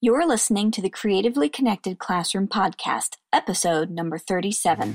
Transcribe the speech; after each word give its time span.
You're 0.00 0.28
listening 0.28 0.70
to 0.70 0.80
the 0.80 0.90
Creatively 0.90 1.48
Connected 1.48 1.98
Classroom 1.98 2.46
Podcast, 2.46 3.16
episode 3.32 3.90
number 3.90 4.16
37. 4.16 4.94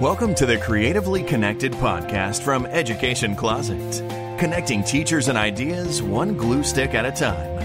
Welcome 0.00 0.36
to 0.36 0.46
the 0.46 0.56
Creatively 0.58 1.24
Connected 1.24 1.72
Podcast 1.72 2.42
from 2.42 2.64
Education 2.66 3.34
Closet, 3.34 4.08
connecting 4.38 4.84
teachers 4.84 5.26
and 5.26 5.36
ideas 5.36 6.00
one 6.00 6.36
glue 6.36 6.62
stick 6.62 6.94
at 6.94 7.06
a 7.06 7.10
time. 7.10 7.60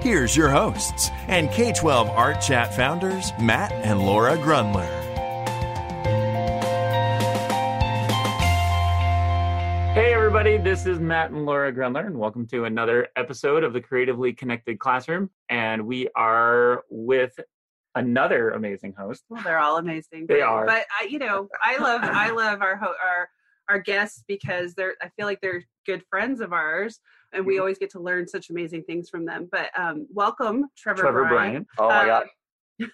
Here's 0.00 0.36
your 0.36 0.50
hosts 0.50 1.10
and 1.26 1.50
K 1.50 1.72
12 1.72 2.08
Art 2.10 2.40
Chat 2.40 2.72
founders, 2.72 3.32
Matt 3.40 3.72
and 3.72 3.98
Laura 3.98 4.36
Grundler. 4.36 5.05
Everybody, 10.38 10.62
this 10.62 10.84
is 10.84 10.98
Matt 11.00 11.30
and 11.30 11.46
Laura 11.46 11.72
Grundler, 11.72 12.04
and 12.06 12.18
welcome 12.18 12.46
to 12.48 12.66
another 12.66 13.08
episode 13.16 13.64
of 13.64 13.72
the 13.72 13.80
Creatively 13.80 14.34
Connected 14.34 14.78
Classroom. 14.78 15.30
And 15.48 15.86
we 15.86 16.08
are 16.14 16.84
with 16.90 17.32
another 17.94 18.50
amazing 18.50 18.92
host. 18.98 19.24
Well, 19.30 19.42
they're 19.42 19.58
all 19.58 19.78
amazing. 19.78 20.26
They 20.28 20.40
but, 20.40 20.42
are. 20.42 20.66
But 20.66 20.84
I, 21.00 21.04
you 21.04 21.18
know, 21.18 21.48
I 21.64 21.78
love 21.78 22.02
I 22.04 22.30
love 22.32 22.60
our 22.60 22.76
ho- 22.76 22.92
our 23.02 23.28
our 23.70 23.78
guests 23.78 24.24
because 24.28 24.74
they're 24.74 24.92
I 25.00 25.08
feel 25.16 25.24
like 25.24 25.40
they're 25.40 25.64
good 25.86 26.02
friends 26.10 26.42
of 26.42 26.52
ours, 26.52 27.00
and 27.32 27.40
Mm-hmm. 27.40 27.48
we 27.48 27.58
always 27.58 27.78
get 27.78 27.88
to 27.92 28.00
learn 28.00 28.28
such 28.28 28.50
amazing 28.50 28.82
things 28.82 29.08
from 29.08 29.24
them. 29.24 29.48
But 29.50 29.70
um, 29.78 30.06
welcome, 30.12 30.66
Trevor, 30.76 31.00
Trevor 31.00 31.24
Bryan. 31.28 31.64
Bryan. 31.64 31.66
Oh 31.78 31.88
my 31.88 32.02
Uh, 32.02 32.04
god! 32.04 32.26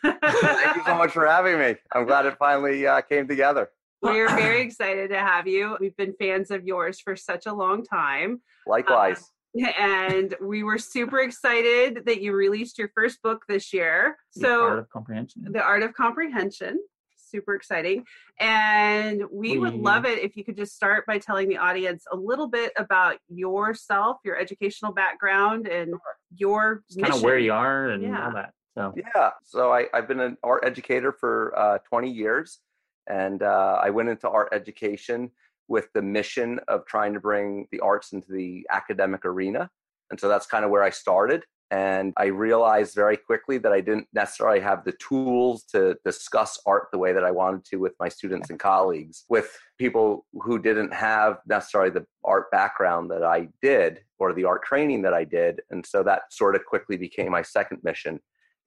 Thank 0.22 0.76
you 0.76 0.82
so 0.86 0.94
much 0.94 1.10
for 1.10 1.26
having 1.26 1.58
me. 1.58 1.74
I'm 1.92 2.06
glad 2.06 2.24
it 2.24 2.36
finally 2.38 2.86
uh, 2.86 3.00
came 3.00 3.26
together. 3.26 3.68
We're 4.02 4.28
very 4.36 4.60
excited 4.62 5.10
to 5.10 5.18
have 5.18 5.46
you. 5.46 5.76
We've 5.80 5.96
been 5.96 6.14
fans 6.18 6.50
of 6.50 6.64
yours 6.64 7.00
for 7.00 7.16
such 7.16 7.46
a 7.46 7.52
long 7.52 7.84
time. 7.84 8.40
Likewise. 8.66 9.30
And 9.78 10.34
we 10.40 10.62
were 10.62 10.78
super 10.78 11.18
excited 11.20 12.06
that 12.06 12.22
you 12.22 12.32
released 12.32 12.78
your 12.78 12.90
first 12.94 13.20
book 13.20 13.42
this 13.50 13.70
year. 13.74 14.16
The 14.34 14.48
Art 14.48 14.72
So, 14.72 14.78
of 14.78 14.88
comprehension. 14.88 15.44
The 15.46 15.60
Art 15.62 15.82
of 15.82 15.92
Comprehension. 15.92 16.78
Super 17.18 17.54
exciting. 17.54 18.06
And 18.40 19.24
we 19.30 19.58
would 19.58 19.74
love 19.74 20.06
it 20.06 20.20
if 20.20 20.38
you 20.38 20.44
could 20.44 20.56
just 20.56 20.74
start 20.74 21.04
by 21.04 21.18
telling 21.18 21.50
the 21.50 21.58
audience 21.58 22.06
a 22.10 22.16
little 22.16 22.48
bit 22.48 22.72
about 22.78 23.18
yourself, 23.28 24.16
your 24.24 24.38
educational 24.38 24.90
background, 24.90 25.68
and 25.68 25.92
your 26.34 26.82
kind 26.98 27.12
of 27.12 27.22
where 27.22 27.38
you 27.38 27.52
are 27.52 27.90
and 27.90 28.02
Yeah. 28.04 28.24
all 28.24 28.32
that. 28.32 28.54
So, 28.74 28.94
yeah. 28.96 29.32
So 29.44 29.70
I, 29.70 29.84
I've 29.92 30.08
been 30.08 30.20
an 30.20 30.38
art 30.42 30.64
educator 30.64 31.12
for 31.12 31.52
uh, 31.58 31.76
20 31.90 32.10
years, 32.10 32.58
and 33.08 33.42
uh, 33.42 33.80
I 33.82 33.90
went 33.90 34.08
into 34.08 34.28
art 34.28 34.48
education 34.52 35.30
with 35.68 35.88
the 35.94 36.02
mission 36.02 36.60
of 36.68 36.84
trying 36.86 37.14
to 37.14 37.20
bring 37.20 37.66
the 37.70 37.80
arts 37.80 38.12
into 38.12 38.30
the 38.30 38.66
academic 38.70 39.24
arena. 39.24 39.70
And 40.10 40.20
so 40.20 40.28
that's 40.28 40.46
kind 40.46 40.64
of 40.64 40.70
where 40.70 40.82
I 40.82 40.90
started. 40.90 41.44
And 41.70 42.12
I 42.18 42.26
realized 42.26 42.94
very 42.94 43.16
quickly 43.16 43.56
that 43.56 43.72
I 43.72 43.80
didn't 43.80 44.06
necessarily 44.12 44.60
have 44.60 44.84
the 44.84 44.92
tools 44.92 45.64
to 45.72 45.96
discuss 46.04 46.60
art 46.66 46.88
the 46.92 46.98
way 46.98 47.14
that 47.14 47.24
I 47.24 47.30
wanted 47.30 47.64
to 47.70 47.76
with 47.76 47.94
my 47.98 48.10
students 48.10 48.50
and 48.50 48.60
colleagues, 48.60 49.24
with 49.30 49.58
people 49.78 50.26
who 50.34 50.58
didn't 50.58 50.92
have 50.92 51.38
necessarily 51.46 51.88
the 51.88 52.04
art 52.24 52.50
background 52.50 53.10
that 53.10 53.24
I 53.24 53.48
did 53.62 54.00
or 54.18 54.34
the 54.34 54.44
art 54.44 54.64
training 54.64 55.00
that 55.02 55.14
I 55.14 55.24
did. 55.24 55.62
And 55.70 55.84
so 55.86 56.02
that 56.02 56.30
sort 56.30 56.56
of 56.56 56.66
quickly 56.66 56.98
became 56.98 57.30
my 57.30 57.40
second 57.40 57.78
mission. 57.82 58.20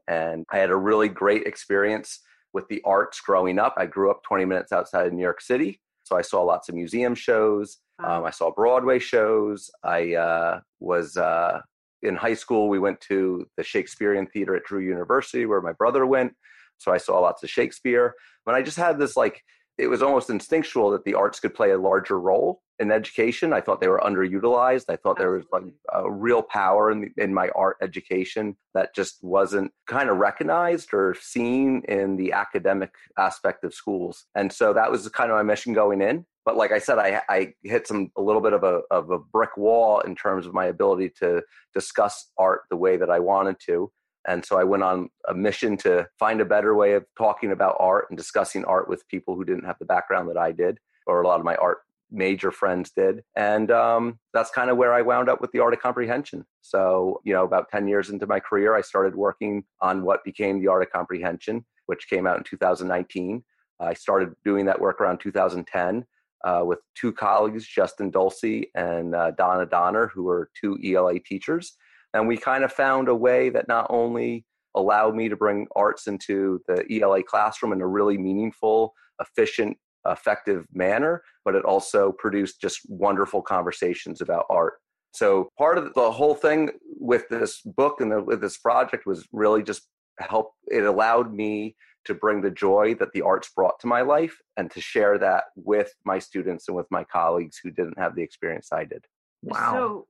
And 0.07 0.43
I 0.51 0.57
had 0.57 0.71
a 0.71 0.75
really 0.75 1.07
great 1.07 1.45
experience 1.45 2.21
with 2.55 2.67
the 2.69 2.81
arts 2.85 3.19
growing 3.19 3.59
up. 3.59 3.75
I 3.77 3.85
grew 3.85 4.09
up 4.09 4.23
20 4.23 4.45
minutes 4.45 4.71
outside 4.71 5.05
of 5.05 5.13
New 5.13 5.21
York 5.21 5.41
City. 5.41 5.81
So 6.03 6.15
I 6.15 6.21
saw 6.21 6.41
lots 6.41 6.69
of 6.69 6.75
museum 6.75 7.13
shows. 7.13 7.79
Wow. 7.99 8.19
Um, 8.19 8.25
I 8.25 8.31
saw 8.31 8.49
Broadway 8.49 8.97
shows. 8.97 9.69
I 9.83 10.15
uh, 10.15 10.61
was 10.79 11.17
uh, 11.17 11.59
in 12.01 12.15
high 12.15 12.33
school. 12.33 12.69
We 12.69 12.79
went 12.79 13.01
to 13.01 13.45
the 13.57 13.63
Shakespearean 13.63 14.27
Theater 14.27 14.55
at 14.55 14.63
Drew 14.63 14.79
University, 14.79 15.45
where 15.45 15.61
my 15.61 15.73
brother 15.73 16.05
went. 16.05 16.33
So 16.77 16.93
I 16.93 16.97
saw 16.97 17.19
lots 17.19 17.43
of 17.43 17.49
Shakespeare. 17.49 18.13
But 18.45 18.55
I 18.55 18.61
just 18.61 18.77
had 18.77 18.97
this 18.97 19.17
like, 19.17 19.43
it 19.77 19.87
was 19.87 20.01
almost 20.01 20.29
instinctual 20.29 20.91
that 20.91 21.03
the 21.03 21.13
arts 21.13 21.39
could 21.39 21.53
play 21.53 21.71
a 21.71 21.77
larger 21.77 22.19
role 22.19 22.61
in 22.79 22.91
education. 22.91 23.53
I 23.53 23.61
thought 23.61 23.81
they 23.81 23.87
were 23.87 24.01
underutilized. 24.03 24.85
I 24.89 24.95
thought 24.95 25.17
there 25.17 25.31
was 25.31 25.45
like 25.51 25.63
a 25.93 26.09
real 26.09 26.41
power 26.41 26.91
in, 26.91 27.01
the, 27.01 27.23
in 27.23 27.33
my 27.33 27.49
art 27.49 27.77
education 27.81 28.55
that 28.73 28.93
just 28.95 29.17
wasn't 29.21 29.71
kind 29.87 30.09
of 30.09 30.17
recognized 30.17 30.93
or 30.93 31.15
seen 31.19 31.83
in 31.87 32.17
the 32.17 32.31
academic 32.33 32.91
aspect 33.17 33.63
of 33.63 33.73
schools. 33.73 34.25
And 34.35 34.51
so 34.51 34.73
that 34.73 34.91
was 34.91 35.07
kind 35.09 35.31
of 35.31 35.35
my 35.35 35.43
mission 35.43 35.73
going 35.73 36.01
in. 36.01 36.25
But 36.45 36.57
like 36.57 36.71
I 36.71 36.79
said, 36.79 36.99
I, 36.99 37.21
I 37.27 37.53
hit 37.63 37.87
some 37.87 38.11
a 38.15 38.21
little 38.21 38.41
bit 38.41 38.53
of 38.53 38.63
a 38.63 38.81
of 38.91 39.09
a 39.09 39.17
brick 39.17 39.57
wall 39.57 40.01
in 40.01 40.15
terms 40.15 40.45
of 40.45 40.53
my 40.53 40.65
ability 40.65 41.11
to 41.19 41.41
discuss 41.73 42.31
art 42.37 42.61
the 42.69 42.77
way 42.77 42.97
that 42.97 43.09
I 43.09 43.19
wanted 43.19 43.55
to. 43.65 43.91
And 44.27 44.43
so 44.45 44.57
I 44.59 44.63
went 44.63 44.83
on 44.83 45.09
a 45.27 45.33
mission 45.33 45.77
to 45.77 46.07
find 46.17 46.41
a 46.41 46.45
better 46.45 46.75
way 46.75 46.93
of 46.93 47.05
talking 47.17 47.51
about 47.51 47.77
art 47.79 48.07
and 48.09 48.17
discussing 48.17 48.65
art 48.65 48.89
with 48.89 49.07
people 49.07 49.35
who 49.35 49.45
didn't 49.45 49.65
have 49.65 49.77
the 49.79 49.85
background 49.85 50.29
that 50.29 50.37
I 50.37 50.51
did, 50.51 50.79
or 51.05 51.21
a 51.21 51.27
lot 51.27 51.39
of 51.39 51.45
my 51.45 51.55
art 51.55 51.79
major 52.11 52.51
friends 52.51 52.91
did. 52.95 53.23
And 53.35 53.71
um, 53.71 54.19
that's 54.33 54.51
kind 54.51 54.69
of 54.69 54.77
where 54.77 54.93
I 54.93 55.01
wound 55.01 55.29
up 55.29 55.41
with 55.41 55.51
the 55.51 55.59
art 55.59 55.73
of 55.73 55.79
comprehension. 55.79 56.45
So, 56.61 57.21
you 57.23 57.33
know, 57.33 57.43
about 57.43 57.69
10 57.69 57.87
years 57.87 58.09
into 58.09 58.27
my 58.27 58.39
career, 58.39 58.75
I 58.75 58.81
started 58.81 59.15
working 59.15 59.63
on 59.81 60.03
what 60.03 60.23
became 60.23 60.59
the 60.59 60.67
art 60.67 60.83
of 60.83 60.91
comprehension, 60.91 61.65
which 61.87 62.09
came 62.09 62.25
out 62.25 62.37
in 62.37 62.43
2019. 62.43 63.43
I 63.79 63.93
started 63.93 64.33
doing 64.43 64.65
that 64.65 64.79
work 64.79 65.01
around 65.01 65.19
2010 65.19 66.05
uh, 66.45 66.63
with 66.63 66.79
two 66.95 67.11
colleagues, 67.11 67.67
Justin 67.67 68.11
Dulce 68.11 68.65
and 68.75 69.15
uh, 69.15 69.31
Donna 69.31 69.65
Donner, 69.65 70.07
who 70.07 70.23
were 70.23 70.49
two 70.59 70.77
ELA 70.83 71.19
teachers. 71.19 71.75
And 72.15 72.27
we 72.27 72.37
kind 72.37 72.63
of 72.63 72.71
found 72.71 73.09
a 73.09 73.15
way 73.15 73.49
that 73.49 73.67
not 73.67 73.87
only 73.89 74.45
allowed 74.73 75.15
me 75.15 75.27
to 75.27 75.35
bring 75.35 75.67
arts 75.75 76.07
into 76.07 76.61
the 76.67 76.85
ELA 76.89 77.21
classroom 77.23 77.73
in 77.73 77.81
a 77.81 77.87
really 77.87 78.17
meaningful, 78.17 78.93
efficient, 79.19 79.77
effective 80.07 80.65
manner, 80.73 81.21
but 81.43 81.55
it 81.55 81.65
also 81.65 82.13
produced 82.13 82.61
just 82.61 82.79
wonderful 82.87 83.41
conversations 83.41 84.21
about 84.21 84.45
art. 84.49 84.75
So 85.13 85.49
part 85.57 85.77
of 85.77 85.93
the 85.93 86.11
whole 86.11 86.35
thing 86.35 86.71
with 86.99 87.27
this 87.29 87.61
book 87.61 87.99
and 87.99 88.11
the, 88.11 88.23
with 88.23 88.39
this 88.39 88.57
project 88.57 89.05
was 89.05 89.27
really 89.33 89.61
just 89.61 89.83
help. 90.19 90.51
It 90.67 90.85
allowed 90.85 91.33
me 91.33 91.75
to 92.05 92.13
bring 92.13 92.41
the 92.41 92.51
joy 92.51 92.95
that 92.95 93.11
the 93.13 93.23
arts 93.23 93.49
brought 93.53 93.79
to 93.81 93.87
my 93.87 94.01
life 94.01 94.37
and 94.55 94.71
to 94.71 94.79
share 94.79 95.17
that 95.17 95.45
with 95.55 95.91
my 96.05 96.19
students 96.19 96.67
and 96.69 96.77
with 96.77 96.87
my 96.91 97.03
colleagues 97.03 97.59
who 97.61 97.71
didn't 97.71 97.99
have 97.99 98.15
the 98.15 98.23
experience 98.23 98.69
I 98.71 98.85
did. 98.85 99.03
wow. 99.41 99.73
So 99.73 100.07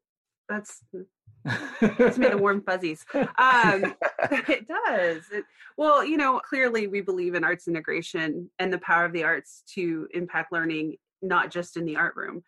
that's 0.50 0.84
it's 1.82 2.18
made 2.18 2.32
the 2.32 2.38
warm 2.38 2.62
fuzzies. 2.62 3.06
Um, 3.14 3.26
it 4.32 4.68
does. 4.68 5.24
It, 5.32 5.46
well, 5.78 6.04
you 6.04 6.18
know, 6.18 6.40
clearly 6.40 6.88
we 6.88 7.02
believe 7.02 7.36
in 7.36 7.44
arts 7.44 7.68
integration 7.68 8.50
and 8.60 8.74
the 8.74 8.80
power 8.80 9.06
of 9.06 9.14
the 9.14 9.24
arts 9.24 9.64
to 9.76 10.08
impact 10.14 10.52
learning, 10.52 10.96
not 11.22 11.52
just 11.52 11.78
in 11.78 11.86
the 11.86 11.96
art 11.96 12.16
room. 12.16 12.44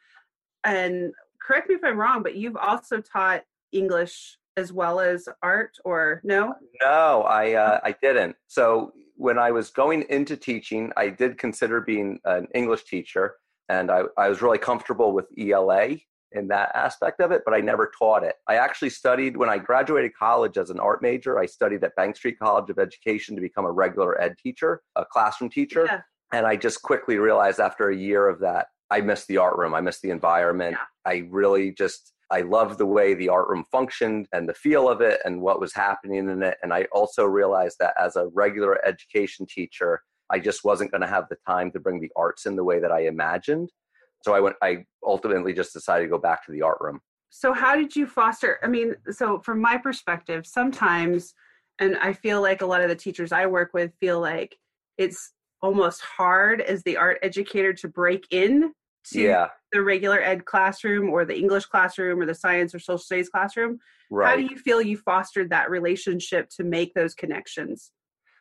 And 0.63 1.11
correct 1.45 1.69
me 1.69 1.75
if 1.75 1.83
I'm 1.83 1.97
wrong, 1.97 2.23
but 2.23 2.35
you've 2.35 2.57
also 2.57 3.01
taught 3.01 3.43
English 3.71 4.37
as 4.57 4.73
well 4.73 4.99
as 4.99 5.29
art, 5.43 5.77
or 5.85 6.19
no? 6.23 6.55
No, 6.81 7.21
I 7.21 7.53
uh, 7.53 7.79
I 7.83 7.95
didn't. 8.01 8.35
So 8.47 8.91
when 9.15 9.37
I 9.37 9.51
was 9.51 9.69
going 9.69 10.03
into 10.09 10.35
teaching, 10.35 10.91
I 10.97 11.09
did 11.09 11.37
consider 11.37 11.81
being 11.81 12.19
an 12.25 12.47
English 12.55 12.85
teacher, 12.85 13.35
and 13.69 13.91
I, 13.91 14.03
I 14.17 14.29
was 14.29 14.41
really 14.41 14.57
comfortable 14.57 15.13
with 15.13 15.27
ELA 15.37 15.97
in 16.33 16.47
that 16.49 16.71
aspect 16.75 17.19
of 17.21 17.31
it, 17.31 17.41
but 17.45 17.53
I 17.53 17.61
never 17.61 17.91
taught 17.97 18.23
it. 18.23 18.35
I 18.47 18.55
actually 18.55 18.89
studied 18.89 19.37
when 19.37 19.49
I 19.49 19.57
graduated 19.57 20.11
college 20.17 20.57
as 20.57 20.69
an 20.69 20.79
art 20.79 21.01
major. 21.01 21.39
I 21.39 21.45
studied 21.45 21.83
at 21.83 21.95
Bank 21.95 22.15
Street 22.15 22.37
College 22.39 22.69
of 22.69 22.79
Education 22.79 23.35
to 23.35 23.41
become 23.41 23.65
a 23.65 23.71
regular 23.71 24.19
ed 24.21 24.35
teacher, 24.37 24.81
a 24.95 25.05
classroom 25.05 25.49
teacher, 25.49 25.85
Yeah. 25.85 26.01
and 26.33 26.45
I 26.45 26.55
just 26.55 26.81
quickly 26.81 27.17
realized 27.17 27.59
after 27.59 27.89
a 27.89 27.95
year 27.95 28.27
of 28.27 28.39
that, 28.41 28.67
I 28.89 29.01
missed 29.01 29.27
the 29.27 29.37
art 29.37 29.57
room. 29.57 29.73
I 29.73 29.81
missed 29.81 30.01
the 30.01 30.11
environment. 30.11 30.77
I 31.05 31.27
really 31.29 31.71
just 31.71 32.13
I 32.29 32.41
loved 32.41 32.77
the 32.77 32.85
way 32.85 33.13
the 33.13 33.29
art 33.29 33.47
room 33.47 33.63
functioned 33.71 34.27
and 34.33 34.49
the 34.49 34.53
feel 34.53 34.89
of 34.89 34.99
it 34.99 35.21
and 35.23 35.41
what 35.41 35.61
was 35.61 35.73
happening 35.73 36.29
in 36.29 36.43
it. 36.43 36.57
And 36.61 36.73
I 36.73 36.83
also 36.91 37.23
realized 37.23 37.77
that 37.79 37.93
as 37.97 38.17
a 38.17 38.27
regular 38.33 38.85
education 38.85 39.45
teacher, 39.45 40.01
I 40.29 40.39
just 40.39 40.65
wasn't 40.65 40.91
going 40.91 41.01
to 41.01 41.07
have 41.07 41.29
the 41.29 41.37
time 41.47 41.71
to 41.71 41.79
bring 41.79 42.01
the 42.01 42.11
arts 42.17 42.45
in 42.45 42.57
the 42.57 42.65
way 42.65 42.79
that 42.81 42.91
I 42.91 43.01
imagined. 43.07 43.71
So 44.23 44.33
I 44.33 44.39
went. 44.39 44.55
I 44.61 44.85
ultimately 45.03 45.53
just 45.53 45.73
decided 45.73 46.03
to 46.05 46.09
go 46.09 46.17
back 46.17 46.45
to 46.45 46.51
the 46.51 46.61
art 46.61 46.77
room. 46.81 46.99
so 47.29 47.51
how 47.53 47.75
did 47.75 47.93
you 47.95 48.07
foster 48.07 48.57
i 48.63 48.67
mean 48.67 48.95
so 49.11 49.37
from 49.39 49.59
my 49.61 49.77
perspective 49.77 50.45
sometimes 50.45 51.33
and 51.79 51.97
i 51.97 52.11
feel 52.13 52.41
like 52.41 52.61
a 52.61 52.65
lot 52.65 52.81
of 52.81 52.87
the 52.89 52.95
teachers 52.95 53.31
i 53.33 53.45
work 53.45 53.71
with 53.73 53.91
feel 53.99 54.19
like 54.21 54.55
it's 54.97 55.33
almost 55.61 56.01
hard 56.01 56.61
as 56.61 56.81
the 56.83 56.95
art 56.95 57.17
educator 57.21 57.73
to 57.73 57.87
break 57.87 58.25
in 58.31 58.71
to 59.11 59.21
Yeah, 59.21 59.47
the 59.73 59.81
regular 59.81 60.19
ed 60.21 60.45
classroom 60.45 61.09
or 61.09 61.25
the 61.25 61.37
english 61.37 61.65
classroom 61.65 62.21
or 62.21 62.25
the 62.25 62.33
science 62.35 62.73
or 62.73 62.79
social 62.79 62.97
studies 62.97 63.29
classroom 63.29 63.77
how 64.23 64.35
do 64.37 64.43
you 64.43 64.57
feel 64.57 64.81
you 64.81 64.97
fostered 64.97 65.49
that 65.49 65.69
relationship 65.69 66.49
to 66.57 66.63
make 66.63 66.93
those 66.93 67.13
connections 67.13 67.91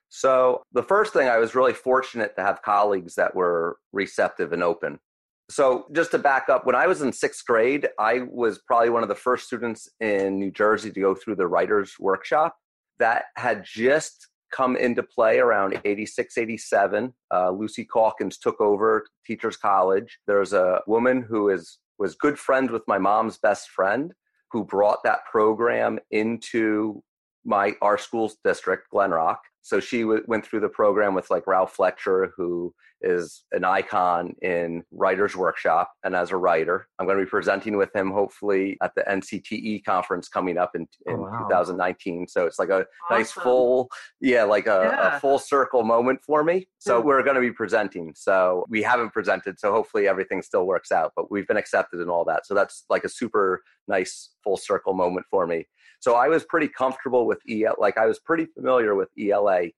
So 0.08 0.62
the 0.73 0.84
first 0.84 1.12
thing 1.12 1.28
I 1.28 1.38
was 1.38 1.55
really 1.56 1.73
fortunate 1.75 2.37
to 2.37 2.43
have 2.43 2.62
colleagues 2.62 3.14
that 3.17 3.34
were 3.34 3.78
receptive 3.93 4.52
and 4.52 4.62
open. 4.62 4.99
So, 5.48 5.87
just 5.93 6.10
to 6.10 6.19
back 6.19 6.48
up, 6.48 6.66
when 6.66 6.75
I 6.75 6.87
was 6.87 7.02
in 7.02 7.12
sixth 7.12 7.44
grade, 7.46 7.88
I 8.00 8.22
was 8.28 8.58
probably 8.66 8.90
one 8.90 9.04
of 9.04 9.08
the 9.08 9.14
first 9.14 9.46
students 9.46 9.88
in 10.00 10.38
New 10.38 10.50
Jersey 10.50 10.90
to 10.90 11.00
go 11.00 11.14
through 11.14 11.37
the 11.37 11.46
writer's 11.46 11.94
workshop. 12.00 12.56
That 12.98 13.26
had 13.37 13.64
just 13.64 14.28
come 14.52 14.76
into 14.76 15.02
play 15.02 15.38
around 15.38 15.81
86, 15.84 16.38
87. 16.38 17.12
Uh, 17.32 17.50
Lucy 17.50 17.84
Calkins 17.84 18.38
took 18.38 18.60
over 18.60 19.06
Teachers 19.26 19.56
College. 19.56 20.19
There's 20.26 20.52
a 20.52 20.81
woman 20.87 21.25
who 21.28 21.50
is 21.50 21.78
was 21.99 22.14
good 22.14 22.38
friends 22.38 22.70
with 22.70 22.82
my 22.87 22.99
mom's 22.99 23.38
best 23.38 23.70
friend 23.70 24.12
who 24.50 24.64
brought 24.64 25.02
that 25.04 25.20
program 25.31 25.99
into 26.10 27.02
my 27.46 27.75
our 27.81 27.96
school's 27.96 28.37
district, 28.44 28.90
Glen 28.90 29.12
Rock. 29.12 29.40
So 29.62 29.81
she 29.81 30.02
w- 30.02 30.22
went 30.28 30.46
through 30.46 30.60
the 30.60 30.69
program 30.69 31.14
with 31.14 31.28
like 31.31 31.46
Ralph 31.46 31.75
Fletcher, 31.75 32.32
who 32.37 32.72
is 33.00 33.44
an 33.52 33.64
icon 33.64 34.34
in 34.40 34.84
Writers 34.93 35.34
Workshop. 35.34 35.90
And 36.04 36.14
as 36.14 36.31
a 36.31 36.37
writer, 36.37 36.87
I'm 36.98 37.06
going 37.06 37.19
to 37.19 37.25
be 37.25 37.28
presenting 37.28 37.76
with 37.76 37.94
him 37.94 38.12
hopefully 38.12 38.76
at 38.81 38.93
the 38.94 39.02
NCTE 39.02 39.84
conference 39.84 40.28
coming 40.28 40.56
up 40.56 40.76
in, 40.76 40.87
oh, 41.08 41.12
in 41.12 41.19
oh, 41.19 41.22
wow. 41.22 41.48
2019. 41.48 42.28
So 42.28 42.46
it's 42.46 42.60
like 42.60 42.69
a 42.69 42.75
awesome. 42.75 42.87
nice 43.10 43.32
full, 43.32 43.88
yeah, 44.20 44.44
like 44.44 44.66
a, 44.66 44.90
yeah. 44.92 45.16
a, 45.16 45.20
full 45.20 45.38
circle 45.38 45.82
moment 45.82 46.20
for 46.25 46.44
me. 46.44 46.69
So 46.78 46.99
yeah. 46.99 47.04
we're 47.04 47.22
going 47.25 47.34
to 47.34 47.40
be 47.40 47.52
presenting. 47.52 48.12
So 48.16 48.66
we 48.69 48.82
haven't 48.82 49.12
presented. 49.12 49.58
So 49.58 49.72
hopefully 49.72 50.06
everything 50.06 50.42
still 50.42 50.64
works 50.64 50.92
out, 50.92 51.12
but 51.16 51.31
we've 51.31 51.46
been 51.49 51.56
accepted 51.56 52.00
and 52.00 52.08
all 52.08 52.25
that. 52.26 52.46
So 52.46 52.54
that's 52.54 52.84
like 52.88 53.02
a 53.04 53.08
super 53.08 53.62
nice 53.88 54.31
full 54.44 54.56
circle 54.56 54.94
moment 54.94 55.26
for 55.28 55.46
me. 55.46 55.66
So 56.00 56.14
I 56.14 56.28
was 56.28 56.44
pretty 56.44 56.69
comfortable 56.69 57.26
with 57.26 57.38
EL, 57.48 57.76
like 57.78 57.98
I 57.98 58.06
was 58.06 58.19
pretty 58.19 58.46
familiar 58.46 58.94
with 58.94 59.08
ELA 59.19 59.69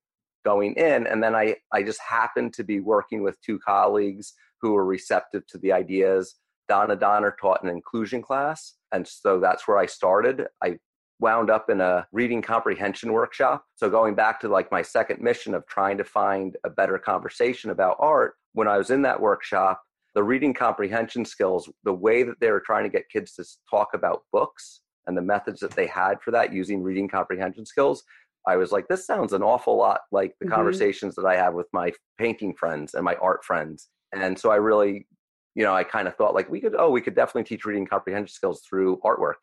going 0.45 0.75
in. 0.75 1.07
And 1.07 1.23
then 1.23 1.35
I, 1.35 1.57
I 1.73 1.83
just 1.83 2.01
happened 2.01 2.55
to 2.55 2.65
be 2.65 2.81
working 2.81 3.23
with 3.23 3.41
two 3.41 3.59
colleagues 3.59 4.35
who 4.61 4.73
were 4.73 4.85
receptive 4.85 5.47
to 5.49 5.59
the 5.59 5.73
ideas. 5.73 6.37
Donna 6.69 6.97
Donner 6.97 7.37
taught 7.41 7.63
an 7.63 7.69
inclusion 7.69 8.23
class. 8.23 8.75
And 8.93 9.07
so 9.07 9.41
that's 9.41 9.67
where 9.67 9.79
I 9.79 9.87
started. 9.87 10.47
I 10.63 10.79
wound 11.21 11.51
up 11.51 11.71
in 11.71 11.81
a 11.81 12.07
reading 12.13 12.43
comprehension 12.43 13.13
workshop. 13.13 13.65
So 13.77 13.91
going 13.91 14.15
back 14.15 14.41
to 14.41 14.49
like 14.49 14.71
my 14.71 14.83
second 14.83 15.21
mission 15.21 15.55
of 15.55 15.67
trying 15.67 15.99
to 15.99 16.05
find 16.05 16.57
a 16.65 16.71
better 16.71 16.99
conversation 16.99 17.71
about 17.71 17.97
art, 17.99 18.35
when 18.53 18.69
I 18.69 18.79
was 18.79 18.91
in 18.91 19.03
that 19.03 19.21
workshop, 19.21 19.83
the 20.15 20.23
reading 20.23 20.55
comprehension 20.55 21.25
skills, 21.25 21.69
the 21.85 21.93
way 21.93 22.23
that 22.23 22.41
they 22.41 22.51
were 22.51 22.61
trying 22.61 22.85
to 22.85 22.91
get 22.91 23.09
kids 23.11 23.35
to 23.35 23.45
talk 23.71 23.89
about 23.95 24.23
books 24.33 24.81
and 25.09 25.17
the 25.17 25.23
methods 25.23 25.59
that 25.61 25.73
they 25.73 25.87
had 25.87 26.21
for 26.23 26.31
that 26.31 26.53
using 26.53 26.83
reading 26.83 27.09
comprehension 27.09 27.67
skills, 27.67 28.05
I 28.47 28.57
was 28.57 28.71
like, 28.71 28.87
this 28.89 29.07
sounds 29.07 29.33
an 29.33 29.43
awful 29.43 29.77
lot 29.77 30.03
like 30.13 30.35
the 30.39 30.47
mm-hmm. 30.47 30.55
conversations 30.55 31.17
that 31.17 31.25
I 31.25 31.37
have 31.37 31.55
with 31.55 31.67
my 31.73 31.93
painting 32.19 32.55
friends 32.55 32.95
and 32.95 33.05
my 33.05 33.15
art 33.17 33.45
friends. 33.45 33.89
And 34.13 34.39
so 34.39 34.51
I 34.51 34.57
really, 34.57 35.07
you 35.55 35.65
know, 35.65 35.75
I 35.75 35.83
kind 35.83 36.07
of 36.07 36.15
thought 36.15 36.35
like 36.35 36.49
we 36.49 36.61
could, 36.61 36.75
oh, 36.79 36.91
we 36.91 37.01
could 37.01 37.17
definitely 37.17 37.45
teach 37.45 37.65
reading 37.65 37.87
comprehension 37.87 38.33
skills 38.33 38.63
through 38.69 39.01
artwork. 39.05 39.35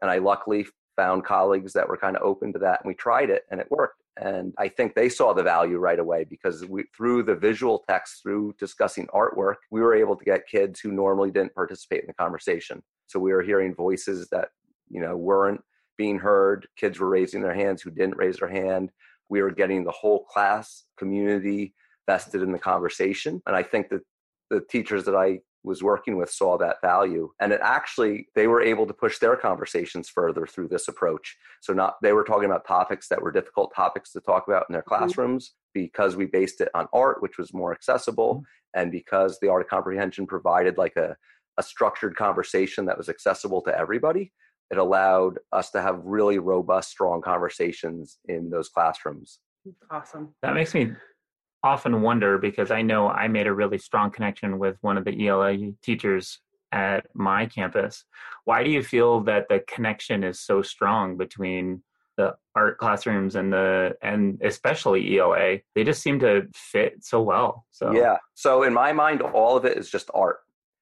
And 0.00 0.10
I 0.10 0.18
luckily 0.18 0.66
found 0.96 1.24
colleagues 1.24 1.72
that 1.74 1.88
were 1.88 1.96
kind 1.96 2.16
of 2.16 2.22
open 2.22 2.52
to 2.52 2.58
that 2.58 2.80
and 2.82 2.88
we 2.88 2.94
tried 2.94 3.30
it 3.30 3.44
and 3.50 3.60
it 3.60 3.70
worked. 3.70 4.02
And 4.20 4.52
I 4.58 4.68
think 4.68 4.94
they 4.94 5.08
saw 5.08 5.32
the 5.32 5.42
value 5.42 5.78
right 5.78 5.98
away 5.98 6.24
because 6.24 6.66
we, 6.66 6.84
through 6.94 7.22
the 7.22 7.34
visual 7.34 7.82
text, 7.88 8.22
through 8.22 8.54
discussing 8.58 9.06
artwork, 9.08 9.56
we 9.70 9.80
were 9.80 9.94
able 9.94 10.16
to 10.16 10.24
get 10.24 10.46
kids 10.46 10.80
who 10.80 10.92
normally 10.92 11.30
didn't 11.30 11.54
participate 11.54 12.00
in 12.00 12.08
the 12.08 12.14
conversation. 12.14 12.82
So 13.06 13.18
we 13.18 13.32
were 13.32 13.42
hearing 13.42 13.74
voices 13.74 14.28
that 14.30 14.48
you 14.92 15.00
know 15.00 15.16
weren't 15.16 15.60
being 15.98 16.18
heard 16.18 16.68
kids 16.76 17.00
were 17.00 17.08
raising 17.08 17.42
their 17.42 17.54
hands 17.54 17.82
who 17.82 17.90
didn't 17.90 18.16
raise 18.16 18.36
their 18.38 18.48
hand 18.48 18.90
we 19.28 19.42
were 19.42 19.50
getting 19.50 19.82
the 19.82 19.90
whole 19.90 20.24
class 20.24 20.84
community 20.96 21.74
vested 22.06 22.42
in 22.42 22.52
the 22.52 22.58
conversation 22.58 23.42
and 23.46 23.56
i 23.56 23.62
think 23.62 23.88
that 23.88 24.02
the 24.50 24.60
teachers 24.70 25.04
that 25.04 25.16
i 25.16 25.38
was 25.64 25.82
working 25.82 26.16
with 26.16 26.30
saw 26.30 26.58
that 26.58 26.80
value 26.82 27.30
and 27.40 27.52
it 27.52 27.60
actually 27.62 28.26
they 28.34 28.46
were 28.46 28.60
able 28.60 28.86
to 28.86 28.92
push 28.92 29.18
their 29.18 29.36
conversations 29.36 30.08
further 30.08 30.46
through 30.46 30.68
this 30.68 30.88
approach 30.88 31.36
so 31.60 31.72
not 31.72 31.94
they 32.02 32.12
were 32.12 32.24
talking 32.24 32.46
about 32.46 32.66
topics 32.66 33.08
that 33.08 33.22
were 33.22 33.30
difficult 33.30 33.72
topics 33.74 34.10
to 34.12 34.20
talk 34.20 34.48
about 34.48 34.66
in 34.68 34.72
their 34.72 34.82
mm-hmm. 34.82 34.96
classrooms 34.96 35.48
mm-hmm. 35.48 35.84
because 35.84 36.16
we 36.16 36.26
based 36.26 36.60
it 36.60 36.68
on 36.74 36.86
art 36.92 37.22
which 37.22 37.38
was 37.38 37.54
more 37.54 37.72
accessible 37.72 38.36
mm-hmm. 38.36 38.80
and 38.80 38.90
because 38.90 39.38
the 39.40 39.48
art 39.48 39.62
of 39.62 39.68
comprehension 39.68 40.26
provided 40.26 40.76
like 40.76 40.96
a, 40.96 41.16
a 41.58 41.62
structured 41.62 42.16
conversation 42.16 42.84
that 42.84 42.98
was 42.98 43.08
accessible 43.08 43.62
to 43.62 43.76
everybody 43.78 44.32
it 44.72 44.78
allowed 44.78 45.38
us 45.52 45.70
to 45.70 45.82
have 45.82 46.00
really 46.02 46.38
robust, 46.38 46.90
strong 46.90 47.20
conversations 47.20 48.18
in 48.24 48.48
those 48.48 48.70
classrooms. 48.70 49.38
Awesome. 49.90 50.34
That 50.40 50.54
makes 50.54 50.74
me 50.74 50.92
often 51.62 52.00
wonder 52.00 52.38
because 52.38 52.70
I 52.70 52.80
know 52.80 53.08
I 53.08 53.28
made 53.28 53.46
a 53.46 53.54
really 53.54 53.78
strong 53.78 54.10
connection 54.10 54.58
with 54.58 54.76
one 54.80 54.96
of 54.96 55.04
the 55.04 55.28
ELA 55.28 55.56
teachers 55.82 56.40
at 56.72 57.06
my 57.14 57.44
campus. 57.44 58.04
Why 58.44 58.64
do 58.64 58.70
you 58.70 58.82
feel 58.82 59.20
that 59.24 59.46
the 59.50 59.60
connection 59.68 60.24
is 60.24 60.40
so 60.40 60.62
strong 60.62 61.18
between 61.18 61.82
the 62.16 62.34
art 62.56 62.78
classrooms 62.78 63.36
and 63.36 63.52
the 63.52 63.94
and 64.02 64.40
especially 64.42 65.18
ELA? 65.18 65.58
They 65.74 65.84
just 65.84 66.02
seem 66.02 66.18
to 66.20 66.48
fit 66.54 67.04
so 67.04 67.20
well. 67.20 67.66
So 67.70 67.92
Yeah. 67.92 68.16
So 68.34 68.62
in 68.62 68.72
my 68.72 68.92
mind 68.92 69.20
all 69.20 69.56
of 69.58 69.66
it 69.66 69.76
is 69.76 69.90
just 69.90 70.10
art, 70.14 70.38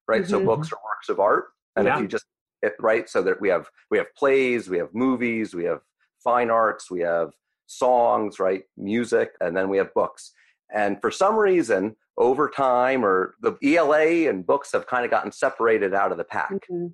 right? 0.07 0.23
Mm-hmm. 0.23 0.31
So 0.31 0.45
books 0.45 0.73
are 0.73 0.79
works 0.85 1.09
of 1.09 1.19
art 1.19 1.47
and 1.75 1.87
yeah. 1.87 1.97
if 1.97 2.03
you 2.03 2.09
just 2.09 2.25
it, 2.25 2.40
right? 2.79 3.09
So 3.09 3.23
that 3.23 3.41
we 3.41 3.49
have 3.49 3.69
we 3.91 3.99
have 3.99 4.15
plays, 4.15 4.69
we 4.69 4.79
have 4.79 4.95
movies, 4.95 5.55
we 5.55 5.65
have 5.65 5.81
fine 6.23 6.51
arts, 6.51 6.91
we 6.91 7.01
have 7.01 7.33
songs, 7.67 8.39
right? 8.39 8.63
Music, 8.77 9.33
and 9.41 9.57
then 9.57 9.69
we 9.69 9.79
have 9.79 9.95
books. 9.95 10.33
And 10.73 11.01
for 11.01 11.11
some 11.11 11.37
reason, 11.37 11.97
over 12.17 12.49
time, 12.49 13.05
or 13.05 13.35
the 13.41 13.57
ELA 13.63 14.29
and 14.29 14.47
books 14.47 14.73
have 14.73 14.87
kind 14.87 15.05
of 15.05 15.11
gotten 15.11 15.33
separated 15.33 15.95
out 15.95 16.13
of 16.13 16.19
the 16.19 16.25
pack, 16.25 16.53
mm-hmm. 16.53 16.89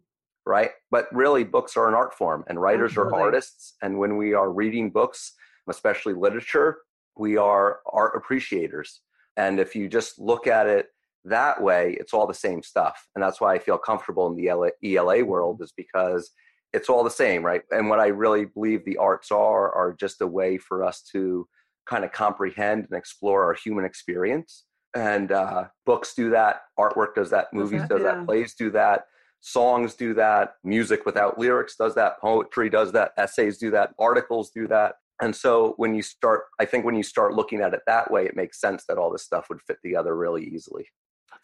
right? 0.44 0.70
But 0.90 1.08
really, 1.12 1.44
books 1.44 1.76
are 1.76 1.88
an 1.88 1.94
art 1.94 2.14
form, 2.14 2.44
and 2.48 2.60
writers 2.60 2.92
Absolutely. 2.92 3.18
are 3.18 3.22
artists. 3.22 3.74
And 3.82 3.98
when 3.98 4.16
we 4.16 4.34
are 4.34 4.50
reading 4.50 4.90
books, 4.90 5.32
especially 5.68 6.14
literature, 6.14 6.78
we 7.18 7.36
are 7.36 7.80
art 7.92 8.12
appreciators. 8.16 9.00
And 9.36 9.58
if 9.58 9.74
you 9.74 9.88
just 9.88 10.18
look 10.18 10.46
at 10.46 10.66
it 10.66 10.86
that 11.26 11.62
way 11.62 11.96
it's 12.00 12.12
all 12.14 12.26
the 12.26 12.34
same 12.34 12.62
stuff. 12.62 13.08
And 13.14 13.22
that's 13.22 13.40
why 13.40 13.54
i 13.54 13.58
feel 13.58 13.78
comfortable 13.78 14.26
in 14.28 14.36
the 14.36 14.48
ELA, 14.48 14.70
ELA 14.84 15.24
world 15.24 15.60
is 15.62 15.72
because 15.76 16.30
it's 16.72 16.88
all 16.88 17.04
the 17.04 17.10
same 17.10 17.44
right? 17.44 17.62
And 17.70 17.88
what 17.88 18.00
i 18.00 18.06
really 18.06 18.46
believe 18.46 18.84
the 18.84 18.96
arts 18.98 19.30
are 19.30 19.72
are 19.72 19.96
just 19.98 20.20
a 20.20 20.26
way 20.26 20.58
for 20.58 20.84
us 20.84 21.02
to 21.12 21.46
kind 21.86 22.04
of 22.04 22.12
comprehend 22.12 22.86
and 22.90 22.98
explore 22.98 23.44
our 23.44 23.54
human 23.54 23.84
experience. 23.84 24.64
And 24.94 25.30
uh, 25.30 25.64
books 25.84 26.14
do 26.14 26.30
that 26.30 26.62
artwork 26.78 27.14
does 27.14 27.30
that 27.30 27.52
movies 27.52 27.82
does 27.88 28.02
that, 28.02 28.18
yeah. 28.18 28.24
plays 28.24 28.54
do 28.54 28.70
that 28.70 29.04
songs 29.40 29.94
do 29.94 30.14
that 30.14 30.54
music 30.64 31.06
without 31.06 31.38
lyrics 31.38 31.76
does 31.76 31.94
that 31.94 32.18
poetry 32.20 32.68
does 32.70 32.90
that 32.92 33.12
essays 33.16 33.58
do 33.58 33.70
that 33.70 33.90
articles 33.98 34.50
do 34.50 34.66
that. 34.66 34.94
And 35.20 35.34
so 35.34 35.74
when 35.76 35.94
you 35.94 36.02
start 36.02 36.44
i 36.58 36.64
think 36.64 36.84
when 36.84 36.96
you 36.96 37.02
start 37.02 37.34
looking 37.34 37.60
at 37.60 37.74
it 37.74 37.80
that 37.86 38.10
way 38.10 38.26
it 38.26 38.36
makes 38.36 38.60
sense 38.60 38.84
that 38.88 38.98
all 38.98 39.10
this 39.12 39.22
stuff 39.22 39.46
would 39.48 39.62
fit 39.62 39.78
together 39.82 40.16
really 40.16 40.44
easily 40.44 40.86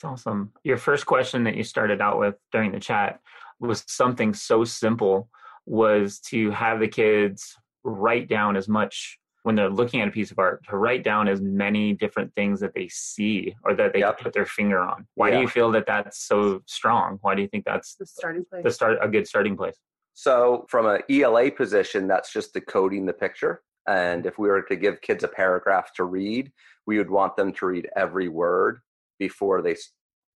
that's 0.03 0.27
awesome. 0.27 0.53
Your 0.65 0.77
first 0.77 1.07
question 1.07 1.45
that 1.45 1.57
you 1.57 1.65
started 1.65 2.01
out 2.01 2.19
with 2.19 2.35
during 2.51 2.73
the 2.73 2.81
chat 2.81 3.21
was 3.61 3.85
something 3.87 4.35
so 4.35 4.65
simple 4.65 5.29
was 5.67 6.19
to 6.19 6.51
have 6.51 6.81
the 6.81 6.89
kids 6.89 7.57
write 7.85 8.29
down 8.29 8.57
as 8.57 8.69
much 8.69 9.19
when 9.45 9.55
they're 9.55 9.71
looking 9.71 10.01
at 10.01 10.09
a 10.09 10.11
piece 10.11 10.31
of 10.31 10.39
art 10.39 10.63
to 10.69 10.77
write 10.77 11.03
down 11.03 11.29
as 11.29 11.41
many 11.41 11.93
different 11.93 12.33
things 12.35 12.61
that 12.61 12.75
they 12.75 12.89
see 12.89 13.55
or 13.65 13.75
that 13.75 13.93
they 13.93 14.01
yep. 14.01 14.19
put 14.19 14.33
their 14.33 14.47
finger 14.47 14.81
on. 14.81 15.07
Why 15.15 15.29
yeah. 15.29 15.37
do 15.37 15.41
you 15.43 15.49
feel 15.49 15.71
that 15.73 15.87
that's 15.87 16.27
so 16.27 16.63
strong? 16.67 17.19
Why 17.23 17.35
do 17.35 17.43
you 17.43 17.49
think 17.49 17.65
that's 17.65 17.95
the 17.95 18.07
starting 18.07 18.45
place? 18.45 18.65
The 18.65 18.71
start 18.71 18.99
a 19.01 19.09
good 19.09 19.27
starting 19.27 19.57
place. 19.57 19.77
So 20.15 20.67
from 20.69 20.87
an 20.87 21.01
ELA 21.11 21.51
position, 21.51 22.07
that's 22.07 22.33
just 22.33 22.55
decoding 22.55 23.07
the 23.07 23.13
picture. 23.13 23.63
And 23.89 24.27
if 24.27 24.39
we 24.39 24.49
were 24.49 24.63
to 24.63 24.77
give 24.77 25.01
kids 25.01 25.25
a 25.25 25.29
paragraph 25.29 25.93
to 25.95 26.05
read, 26.05 26.53
we 26.87 26.99
would 26.99 27.11
want 27.11 27.37
them 27.37 27.53
to 27.55 27.67
read 27.67 27.89
every 27.97 28.29
word 28.29 28.81
before 29.27 29.63
they 29.63 29.77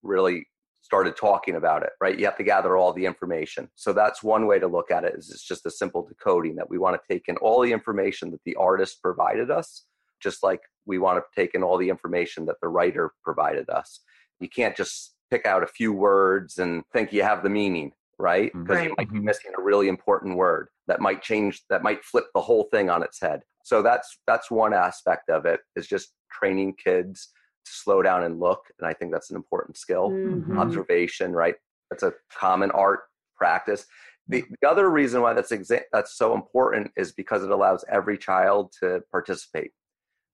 really 0.03 0.47
started 0.83 1.17
talking 1.17 1.57
about 1.57 1.83
it 1.83 1.91
right? 2.01 2.19
You 2.19 2.25
have 2.27 2.37
to 2.37 2.45
gather 2.45 2.77
all 2.77 2.93
the 2.93 3.07
information. 3.07 3.69
So 3.75 3.93
that's 3.93 4.23
one 4.23 4.47
way 4.47 4.59
to 4.61 4.69
look 4.69 4.91
at 4.93 5.03
it 5.03 5.15
is 5.17 5.31
it's 5.31 5.43
just 5.43 5.67
a 5.67 5.71
simple 5.71 6.07
decoding 6.07 6.55
that 6.57 6.71
we 6.71 6.79
want 6.79 6.95
to 6.97 7.13
take 7.13 7.25
in 7.27 7.37
all 7.39 7.61
the 7.61 7.73
information 7.73 8.31
that 8.31 8.45
the 8.45 8.55
artist 8.55 9.03
provided 9.03 9.51
us 9.51 9.87
just 10.23 10.43
like 10.43 10.61
we 10.87 10.99
want 10.99 11.19
to 11.19 11.41
take 11.41 11.55
in 11.55 11.63
all 11.63 11.77
the 11.77 11.91
information 11.91 12.47
that 12.47 12.57
the 12.63 12.69
writer 12.69 13.13
provided 13.23 13.69
us. 13.69 14.01
You 14.41 14.49
can't 14.49 14.77
just 14.77 15.15
pick 15.31 15.45
out 15.45 15.65
a 15.65 15.67
few 15.67 15.93
words 15.93 16.59
and 16.59 16.85
think 16.93 17.13
you 17.13 17.23
have 17.23 17.43
the 17.43 17.51
meaning 17.51 17.93
right? 18.19 18.49
Mm-hmm. 18.49 18.63
Because 18.63 18.77
right. 18.77 18.89
you 18.89 18.95
might 18.97 19.11
be 19.11 19.17
mm-hmm. 19.17 19.27
missing 19.27 19.53
a 19.59 19.63
really 19.63 19.89
important 19.89 20.37
word 20.37 20.69
that 20.87 21.01
might 21.01 21.23
change 21.23 21.63
that 21.69 21.83
might 21.83 22.05
flip 22.05 22.27
the 22.35 22.41
whole 22.41 22.65
thing 22.73 22.89
on 22.89 23.03
its 23.03 23.21
head. 23.21 23.41
So 23.65 23.83
that's 23.83 24.19
that's 24.27 24.51
one 24.51 24.73
aspect 24.73 25.29
of 25.29 25.45
it 25.45 25.61
is 25.75 25.87
just 25.87 26.13
training 26.31 26.75
kids 26.83 27.29
slow 27.69 28.03
down 28.03 28.25
and 28.25 28.41
look 28.41 28.65
and 28.79 28.89
i 28.89 28.93
think 28.93 29.13
that's 29.13 29.31
an 29.31 29.37
important 29.37 29.77
skill 29.77 30.11
mm-hmm. 30.11 30.59
observation 30.59 31.33
right 31.33 31.55
that's 31.91 32.03
a 32.03 32.13
common 32.33 32.71
art 32.73 33.01
practice 33.37 33.87
the, 34.29 34.45
the 34.61 34.69
other 34.69 34.91
reason 34.91 35.23
why 35.23 35.33
that's 35.33 35.53
exa- 35.53 35.83
that's 35.93 36.17
so 36.19 36.35
important 36.35 36.91
is 36.97 37.13
because 37.13 37.45
it 37.45 37.51
allows 37.51 37.85
every 37.89 38.19
child 38.19 38.73
to 38.81 39.01
participate 39.11 39.71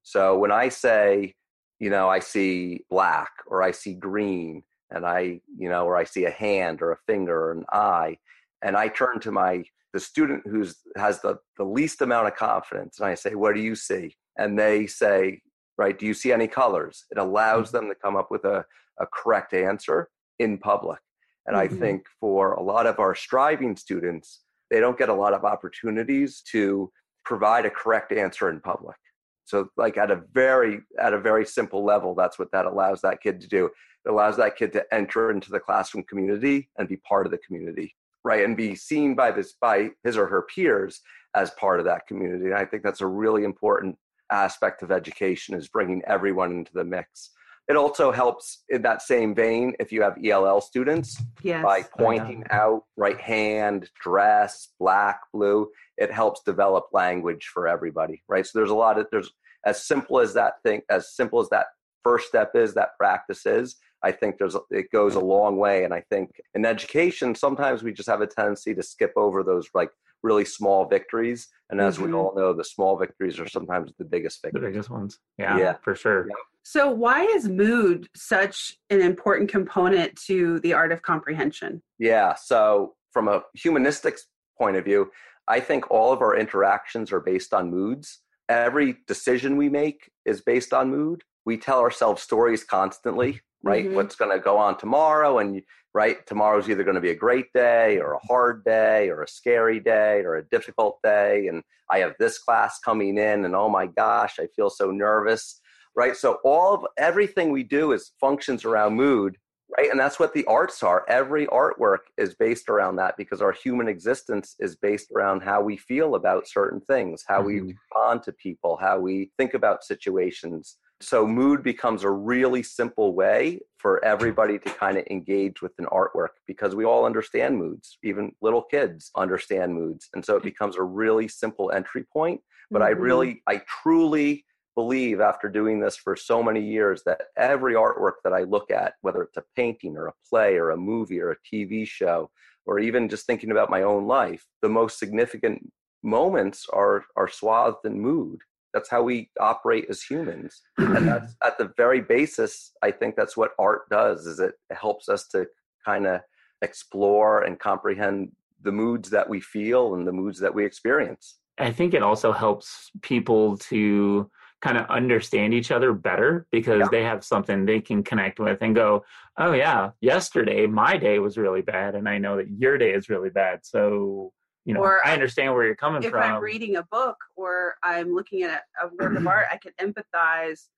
so 0.03 0.39
when 0.39 0.53
i 0.53 0.69
say 0.69 1.35
you 1.79 1.91
know 1.91 2.09
i 2.09 2.19
see 2.19 2.85
black 2.91 3.31
or 3.47 3.63
i 3.63 3.71
see 3.71 3.95
green 3.95 4.63
and 4.93 5.07
I, 5.07 5.41
you 5.57 5.69
know, 5.69 5.87
or 5.87 5.97
I 5.97 6.05
see 6.05 6.27
a 6.27 6.31
hand 6.31 6.83
or 6.83 6.93
a 6.93 6.99
finger 7.07 7.37
or 7.37 7.53
an 7.53 7.65
eye, 7.73 8.19
and 8.63 8.77
I 8.77 8.89
turn 8.89 9.21
to 9.21 9.33
my 9.33 9.65
the 9.93 10.01
student 10.01 10.43
who's 10.47 10.77
has 10.97 11.21
the 11.21 11.39
the 11.57 11.65
least 11.65 12.03
amount 12.03 12.29
of 12.29 12.37
confidence, 12.37 12.99
and 12.99 13.09
I 13.09 13.15
say, 13.15 13.35
"What 13.35 13.55
do 13.55 13.61
you 13.61 13.75
see?" 13.75 14.17
And 14.39 14.59
they 14.59 14.87
say, 14.87 15.41
"Right, 15.79 15.99
do 15.99 16.07
you 16.07 16.15
see 16.15 16.33
any 16.33 16.49
colors?" 16.49 17.05
It 17.11 17.19
allows 17.19 17.69
mm-hmm. 17.69 17.77
them 17.77 17.89
to 17.89 17.95
come 17.95 18.17
up 18.17 18.31
with 18.31 18.45
a 18.45 18.65
a 19.01 19.07
correct 19.07 19.55
answer 19.55 20.09
in 20.39 20.59
public. 20.59 20.99
And 21.47 21.57
mm-hmm. 21.57 21.75
I 21.75 21.79
think 21.79 22.07
for 22.21 22.55
a 22.55 22.63
lot 22.63 22.87
of 22.87 22.99
our 22.99 23.15
striving 23.15 23.77
students, 23.77 24.41
they 24.71 24.81
don't 24.81 24.99
get 24.99 25.09
a 25.09 25.15
lot 25.15 25.35
of 25.35 25.45
opportunities 25.45 26.43
to 26.53 26.91
provide 27.25 27.67
a 27.67 27.71
correct 27.71 28.13
answer 28.13 28.51
in 28.51 28.61
public. 28.61 28.97
So 29.45 29.69
like 29.77 29.97
at 29.97 30.11
a 30.11 30.23
very 30.33 30.81
at 30.99 31.13
a 31.13 31.21
very 31.21 31.45
simple 31.45 31.85
level, 31.85 32.15
that's 32.15 32.39
what 32.39 32.53
that 32.53 32.67
allows 32.67 33.01
that 33.03 33.21
kid 33.21 33.41
to 33.41 33.49
do. 33.49 33.67
It 34.05 34.09
allows 34.09 34.37
that 34.37 34.57
kid 34.57 34.73
to 34.73 34.95
enter 34.95 35.31
into 35.31 35.51
the 35.51 35.61
classroom 35.61 36.05
community 36.05 36.71
and 36.79 36.89
be 36.89 36.97
part 36.97 37.27
of 37.27 37.33
the 37.33 37.39
community, 37.39 37.95
right? 38.25 38.45
And 38.45 38.57
be 38.57 38.75
seen 38.75 39.15
by 39.15 39.31
this 39.31 39.55
by 39.61 39.91
his 40.05 40.17
or 40.17 40.27
her 40.27 40.43
peers 40.43 41.01
as 41.35 41.51
part 41.53 41.81
of 41.81 41.87
that 41.87 42.07
community. 42.07 42.47
And 42.47 42.55
I 42.55 42.65
think 42.65 42.83
that's 42.83 43.01
a 43.01 43.07
really 43.07 43.45
important 43.45 43.97
aspect 44.33 44.83
of 44.83 44.91
education 44.91 45.55
is 45.55 45.69
bringing 45.69 46.03
everyone 46.07 46.53
into 46.53 46.73
the 46.73 46.85
mix. 46.85 47.31
It 47.69 47.77
also 47.77 48.11
helps 48.11 48.65
in 48.69 48.83
that 48.83 49.03
same 49.03 49.35
vein 49.35 49.75
if 49.79 49.93
you 49.93 50.03
have 50.03 50.19
ELL 50.23 50.61
students 50.61 51.23
yes. 51.43 51.63
by 51.63 51.83
pointing 51.97 52.45
out 52.51 52.83
right 52.97 53.21
hand, 53.21 53.89
dress, 54.03 54.71
black, 54.81 55.21
blue. 55.33 55.69
It 55.97 56.11
helps 56.11 56.43
develop 56.43 56.87
language 56.93 57.51
for 57.53 57.69
everybody, 57.69 58.23
right? 58.29 58.45
So 58.45 58.59
there's 58.59 58.71
a 58.71 58.75
lot 58.75 58.99
of 58.99 59.07
there's 59.13 59.31
as 59.65 59.87
simple 59.87 60.19
as 60.19 60.35
that 60.35 60.55
thing, 60.65 60.83
as 60.91 61.15
simple 61.15 61.39
as 61.39 61.49
that 61.51 61.67
first 62.03 62.27
step 62.27 62.57
is, 62.57 62.75
that 62.75 62.97
practice 62.99 63.47
is. 63.47 63.77
I 64.03 64.11
think 64.11 64.39
there's 64.39 64.57
it 64.71 64.91
goes 64.91 65.15
a 65.15 65.21
long 65.21 65.57
way, 65.57 65.85
and 65.85 65.95
I 65.95 66.03
think 66.11 66.31
in 66.55 66.67
education 66.67 67.37
sometimes 67.37 67.85
we 67.85 67.93
just 67.93 68.09
have 68.09 68.23
a 68.23 68.27
tendency 68.27 68.75
to 68.75 68.83
skip 68.83 69.13
over 69.15 69.45
those 69.45 69.69
like 69.75 69.91
really 70.23 70.45
small 70.45 70.87
victories. 70.87 71.49
And 71.71 71.81
as 71.81 71.97
mm-hmm. 71.97 72.07
we 72.07 72.13
all 72.13 72.35
know, 72.35 72.53
the 72.53 72.65
small 72.65 72.99
victories 72.99 73.39
are 73.41 73.49
sometimes 73.49 73.93
the 73.99 74.05
biggest 74.05 74.43
victories. 74.43 74.63
The 74.63 74.69
biggest 74.69 74.91
ones. 74.91 75.19
Yeah, 75.39 75.59
yeah. 75.59 75.75
for 75.83 75.95
sure. 75.95 76.27
Yeah. 76.29 76.35
So, 76.65 76.91
why 76.91 77.25
is 77.25 77.49
mood 77.49 78.09
such 78.15 78.79
an 78.91 79.01
important 79.01 79.51
component 79.51 80.17
to 80.27 80.61
the 80.61 80.75
art 80.75 80.93
of 80.93 81.03
comprehension? 81.03 81.83
Yeah. 81.99 82.35
So, 82.35 82.95
from 83.13 83.29
a 83.29 83.43
humanistic 83.55 84.19
point 84.57 84.77
of 84.77 84.85
view, 84.85 85.11
I 85.49 85.61
think 85.61 85.91
all 85.91 86.13
of 86.13 86.21
our 86.21 86.37
interactions 86.37 87.11
are 87.13 87.21
based 87.21 87.53
on 87.53 87.71
moods. 87.71 88.21
Every 88.49 88.97
decision 89.07 89.57
we 89.57 89.69
make 89.69 90.11
is 90.25 90.41
based 90.41 90.73
on 90.73 90.91
mood. 90.91 91.23
We 91.45 91.57
tell 91.57 91.81
ourselves 91.81 92.23
stories 92.23 92.63
constantly, 92.63 93.41
right? 93.65 93.87
Mm-hmm. 93.87 93.97
What's 93.97 94.15
going 94.15 94.31
to 94.31 94.43
go 94.43 94.57
on 94.57 94.79
tomorrow, 94.79 95.39
and 95.39 95.63
right, 95.95 96.27
tomorrow's 96.27 96.69
either 96.69 96.85
going 96.85 96.95
to 96.95 97.01
be 97.01 97.11
a 97.11 97.15
great 97.15 97.53
day 97.53 97.99
or 97.99 98.13
a 98.13 98.27
hard 98.27 98.65
day 98.65 99.11
or 99.11 99.23
a 99.23 99.29
scary 99.29 99.81
day 99.81 100.21
or 100.21 100.37
a 100.37 100.45
difficult 100.45 100.99
day, 101.03 101.49
and 101.49 101.63
I 101.91 101.99
have 101.99 102.15
this 102.19 102.39
class 102.39 102.79
coming 102.79 103.19
in, 103.19 103.45
and 103.45 103.55
oh 103.55 103.69
my 103.69 103.87
gosh, 103.87 104.39
I 104.39 104.47
feel 104.57 104.71
so 104.71 104.91
nervous 104.91 105.61
right? 105.95 106.17
So 106.17 106.39
all 106.45 106.75
of 106.75 106.87
everything 106.99 107.53
we 107.53 107.63
do 107.63 107.93
is 107.93 108.13
functions 108.21 108.65
around 108.65 108.95
mood, 108.95 109.37
right? 109.77 109.91
And 109.91 109.99
that's 109.99 110.19
what 110.19 110.35
the 110.35 110.45
arts 110.47 110.83
are. 110.83 111.05
Every 111.09 111.47
artwork 111.47 111.99
is 112.17 112.35
based 112.35 112.69
around 112.69 112.97
that 112.97 113.17
because 113.17 113.43
our 113.43 113.53
human 113.53 113.89
existence 113.89 114.57
is 114.59 114.77
based 114.77 115.11
around 115.15 115.43
how 115.43 115.63
we 115.63 115.77
feel 115.77 116.15
about 116.15 116.49
certain 116.49 116.81
things, 116.81 117.25
how 117.27 117.39
mm-hmm. 117.39 117.67
we 117.67 117.75
respond 117.75 118.23
to 118.25 118.33
people, 118.33 118.79
how 118.81 118.99
we 118.99 119.31
think 119.39 119.55
about 119.55 119.85
situations. 119.85 120.79
So 121.03 121.27
mood 121.27 121.63
becomes 121.65 122.05
a 122.05 122.11
really 122.11 122.63
simple 122.63 123.15
way 123.15 123.61
for 123.79 124.03
everybody 124.05 124.59
to 124.61 124.71
kind 124.71 124.97
of 124.97 125.05
engage 125.11 125.61
with 125.61 125.73
an 125.79 125.87
artwork 125.87 126.29
because 126.47 126.77
we 126.77 126.85
all 126.85 127.05
understand 127.05 127.59
moods. 127.59 127.99
Even 128.05 128.33
little 128.41 128.63
kids 128.63 129.11
understand 129.17 129.75
moods. 129.75 130.09
And 130.15 130.25
so 130.25 130.37
it 130.37 130.45
becomes 130.45 130.77
a 130.77 130.83
really 130.83 131.27
simple 131.27 131.73
entry 131.73 132.05
point. 132.13 132.41
But 132.71 132.83
mm-hmm. 132.83 132.87
I 132.87 132.91
really, 132.91 133.43
I 133.49 133.63
truly 133.83 134.45
believe 134.77 135.21
after 135.21 135.49
doing 135.49 135.81
this 135.81 135.97
for 135.97 136.15
so 136.15 136.43
many 136.43 136.61
years 136.61 137.03
that 137.05 137.23
every 137.37 137.75
artwork 137.75 138.23
that 138.23 138.33
I 138.33 138.45
look 138.45 138.71
at, 138.71 138.95
whether 139.01 139.23
it's 139.23 139.37
a 139.37 139.45
painting 139.57 139.97
or 139.97 140.07
a 140.07 140.15
play 140.31 140.55
or 140.55 140.71
a 140.71 140.77
movie 140.77 141.21
or 141.21 141.33
a 141.33 141.37
TV 141.53 141.87
show, 141.87 142.31
or 142.65 142.79
even 142.79 143.09
just 143.09 143.27
thinking 143.27 143.51
about 143.51 143.71
my 143.71 143.83
own 143.83 144.07
life, 144.07 144.47
the 144.63 144.69
most 144.69 144.99
significant 144.99 145.69
moments 146.05 146.67
are 146.73 147.05
are 147.17 147.29
swathed 147.29 147.85
in 147.85 148.01
mood. 148.01 148.39
That's 148.73 148.89
how 148.89 149.03
we 149.03 149.31
operate 149.41 149.87
as 149.89 150.03
humans. 150.03 150.61
and 150.79 151.07
that's 151.09 151.35
at 151.45 151.59
the 151.59 151.73
very 151.77 152.01
basis, 152.01 152.73
I 152.83 152.91
think 152.91 153.17
that's 153.17 153.37
what 153.37 153.53
art 153.59 153.83
does, 153.91 154.27
is 154.27 154.41
it 154.41 154.55
helps 154.71 155.09
us 155.09 155.27
to 155.29 155.47
kind 155.85 156.07
of 156.07 156.21
explore 156.63 157.43
and 157.43 157.59
comprehend 157.59 158.33
the 158.63 158.73
moods 158.73 159.11
that 159.11 159.29
we 159.29 159.41
feel 159.41 159.95
and 159.95 160.07
the 160.07 160.13
moods 160.13 160.39
that 160.41 160.55
we 160.55 160.65
experience. 160.65 161.39
I 161.59 161.73
think 161.73 161.95
it 161.95 162.03
also 162.03 162.33
helps 162.33 162.91
people 163.03 163.59
to 163.59 164.31
kind 164.63 164.79
of 164.79 164.87
understand 164.89 165.53
each 165.53 165.71
other 165.71 165.93
better 165.93 166.47
because 166.53 166.81
yeah. 166.81 166.89
they 166.91 167.03
have 167.03 167.25
something 167.25 167.67
they 167.67 167.81
can 167.81 168.03
connect 168.03 168.39
with 168.39 168.59
and 168.63 168.75
go, 168.75 169.05
oh, 169.39 169.53
yeah, 169.53 169.91
yesterday 170.01 170.67
my 170.67 170.97
day 170.97 171.19
was 171.19 171.37
really 171.37 171.63
bad. 171.63 171.95
And 171.95 172.09
I 172.09 172.19
know 172.19 172.37
that 172.37 172.49
your 172.49 172.79
day 172.79 172.93
is 172.93 173.09
really 173.09 173.31
bad. 173.31 173.61
So, 173.65 174.33
you 174.65 174.75
know, 174.75 174.81
or 174.81 175.05
I 175.05 175.13
understand 175.13 175.55
where 175.55 175.65
you're 175.65 175.75
coming 175.75 176.03
if 176.03 176.11
from. 176.11 176.23
If 176.23 176.29
I'm 176.29 176.43
reading 176.43 176.77
a 176.77 176.85
book 176.85 177.17
or 177.37 177.75
I'm 177.83 178.15
looking 178.15 178.43
at 178.43 178.63
a 178.81 178.89
work 178.99 179.17
of 179.17 179.27
art, 179.27 179.47
I 179.51 179.59
can 179.59 179.73
empathize 179.81 180.69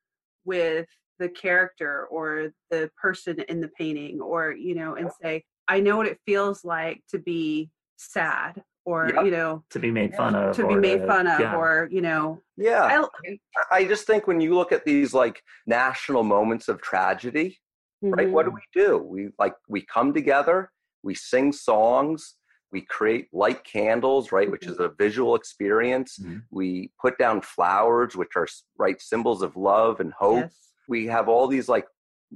with 0.45 0.87
the 1.19 1.29
character 1.29 2.07
or 2.11 2.53
the 2.71 2.91
person 3.01 3.41
in 3.49 3.61
the 3.61 3.69
painting 3.79 4.21
or, 4.21 4.53
you 4.53 4.75
know, 4.75 4.95
and 4.95 5.11
say, 5.23 5.45
I 5.69 5.81
know 5.81 5.97
what 5.97 6.07
it 6.07 6.19
feels 6.27 6.65
like 6.65 7.03
to 7.11 7.19
be 7.19 7.71
sad 7.97 8.63
or 8.85 9.11
yep. 9.15 9.25
you 9.25 9.31
know 9.31 9.65
to 9.71 9.79
be 9.79 9.91
made 9.91 10.15
fun 10.15 10.35
of 10.35 10.55
to 10.55 10.67
be 10.67 10.75
made 10.75 11.01
to, 11.01 11.07
fun 11.07 11.27
of 11.27 11.41
yeah. 11.41 11.57
or 11.57 11.89
you 11.91 12.01
know 12.01 12.39
yeah 12.57 13.07
I, 13.23 13.39
I, 13.73 13.85
just 13.85 14.07
think 14.07 14.27
when 14.27 14.41
you 14.41 14.55
look 14.55 14.73
at 14.73 14.85
these 14.85 15.15
like 15.15 15.43
national 15.67 16.23
moments 16.23 16.69
of 16.69 16.83
tragedy 16.83 17.59
mm-hmm. 18.05 18.13
right 18.13 18.31
what 18.31 18.45
do 18.45 18.51
mm-hmm. 18.51 18.57
we 18.57 18.83
do 18.83 18.99
we 18.99 19.29
like 19.39 19.55
we 19.69 19.83
come 19.83 20.13
together 20.13 20.71
we 21.03 21.15
sing 21.15 21.53
songs 21.53 22.35
we 22.75 22.81
create 22.81 23.29
light 23.33 23.63
candles 23.63 24.33
right 24.33 24.47
mm-hmm. 24.47 24.53
which 24.53 24.67
is 24.67 24.81
a 24.81 24.91
visual 24.99 25.37
experience 25.37 26.19
mm-hmm. 26.19 26.39
we 26.51 26.91
put 27.01 27.17
down 27.19 27.41
flowers 27.41 28.17
which 28.17 28.33
are 28.35 28.49
right 28.77 29.01
symbols 29.01 29.43
of 29.43 29.57
love 29.57 30.01
and 30.01 30.13
hope 30.13 30.41
yes. 30.41 30.73
we 30.89 31.07
have 31.07 31.29
all 31.29 31.47
these 31.47 31.69
like 31.69 31.87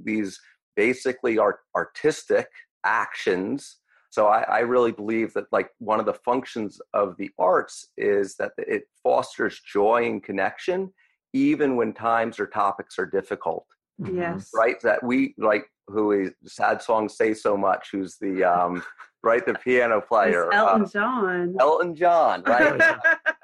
these 0.01 0.39
basically 0.77 1.37
art, 1.37 1.59
artistic 1.75 2.47
actions 2.85 3.77
so 4.11 4.27
I, 4.27 4.41
I, 4.43 4.59
really 4.59 4.91
believe 4.91 5.33
that 5.33 5.45
like 5.51 5.69
one 5.77 5.99
of 5.99 6.07
the 6.07 6.13
functions 6.13 6.81
of 6.95 7.15
the 7.17 7.29
arts 7.37 7.89
is 7.97 8.35
that 8.37 8.53
it 8.57 8.83
fosters 9.03 9.59
joy 9.59 10.05
and 10.05 10.23
connection 10.23 10.91
even 11.33 11.75
when 11.75 11.93
times 11.93 12.39
or 12.39 12.47
topics 12.47 12.97
are 12.97 13.05
difficult 13.05 13.65
mm-hmm. 14.01 14.17
yes 14.17 14.51
right 14.55 14.79
that 14.83 15.03
we 15.03 15.35
like 15.37 15.65
who 15.87 16.13
is 16.13 16.31
sad 16.45 16.81
songs 16.81 17.17
say 17.17 17.33
so 17.33 17.57
much 17.57 17.89
who's 17.91 18.15
the 18.21 18.43
um 18.43 18.81
right 19.23 19.45
the 19.45 19.53
piano 19.55 20.01
player 20.07 20.47
it's 20.47 20.55
elton 20.55 20.83
uh, 20.83 20.87
john 20.87 21.55
elton 21.59 21.95
john 21.95 22.43
right 22.43 22.97